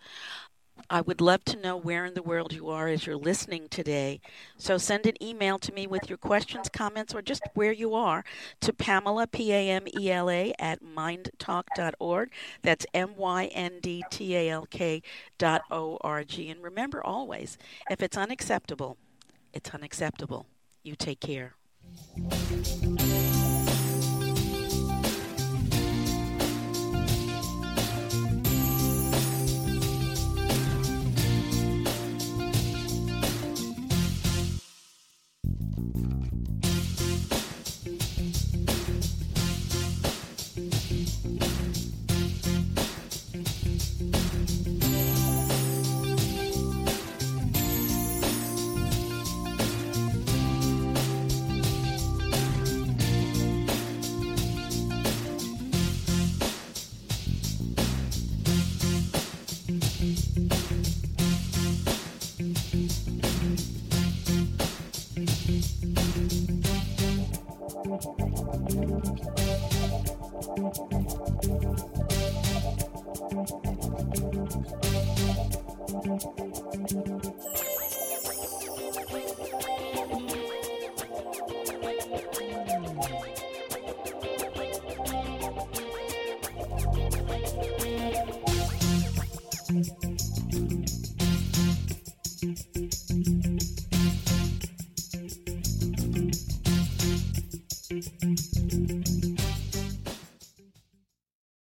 I 0.89 1.01
would 1.01 1.21
love 1.21 1.45
to 1.47 1.57
know 1.57 1.77
where 1.77 2.05
in 2.05 2.15
the 2.15 2.23
world 2.23 2.53
you 2.53 2.69
are 2.69 2.89
as 2.89 3.07
you're 3.07 3.17
listening 3.17 3.69
today. 3.69 4.21
So 4.59 4.79
send 4.79 5.07
an 5.07 5.23
email 5.23 5.59
to 5.59 5.73
me 5.73 5.87
with 5.87 6.09
your 6.09 6.19
questions, 6.19 6.69
comments, 6.69 7.15
or 7.15 7.23
just 7.23 7.43
where 7.55 7.73
you 7.73 7.95
are 7.95 8.25
to 8.61 8.73
Pamela, 8.73 9.27
P 9.27 9.53
A 9.53 9.71
M 9.71 9.85
E 9.99 10.11
L 10.11 10.29
A, 10.29 10.53
at 10.59 10.83
myndtalk.org. 10.83 12.31
That's 12.63 12.87
M 12.93 13.15
Y 13.17 13.47
N 13.47 13.79
D 13.81 14.05
T 14.11 14.37
A 14.37 14.51
L 14.51 14.67
K 14.71 15.03
dot 15.39 15.63
O 15.71 15.99
R 16.03 16.25
G. 16.25 16.51
And 16.51 16.63
remember 16.63 17.03
always, 17.03 17.57
if 17.91 18.03
it's 18.03 18.17
unacceptable, 18.17 18.99
it's 19.53 19.71
unacceptable. 19.71 20.47
You 20.83 20.95
take 20.95 21.21
care. 21.21 21.55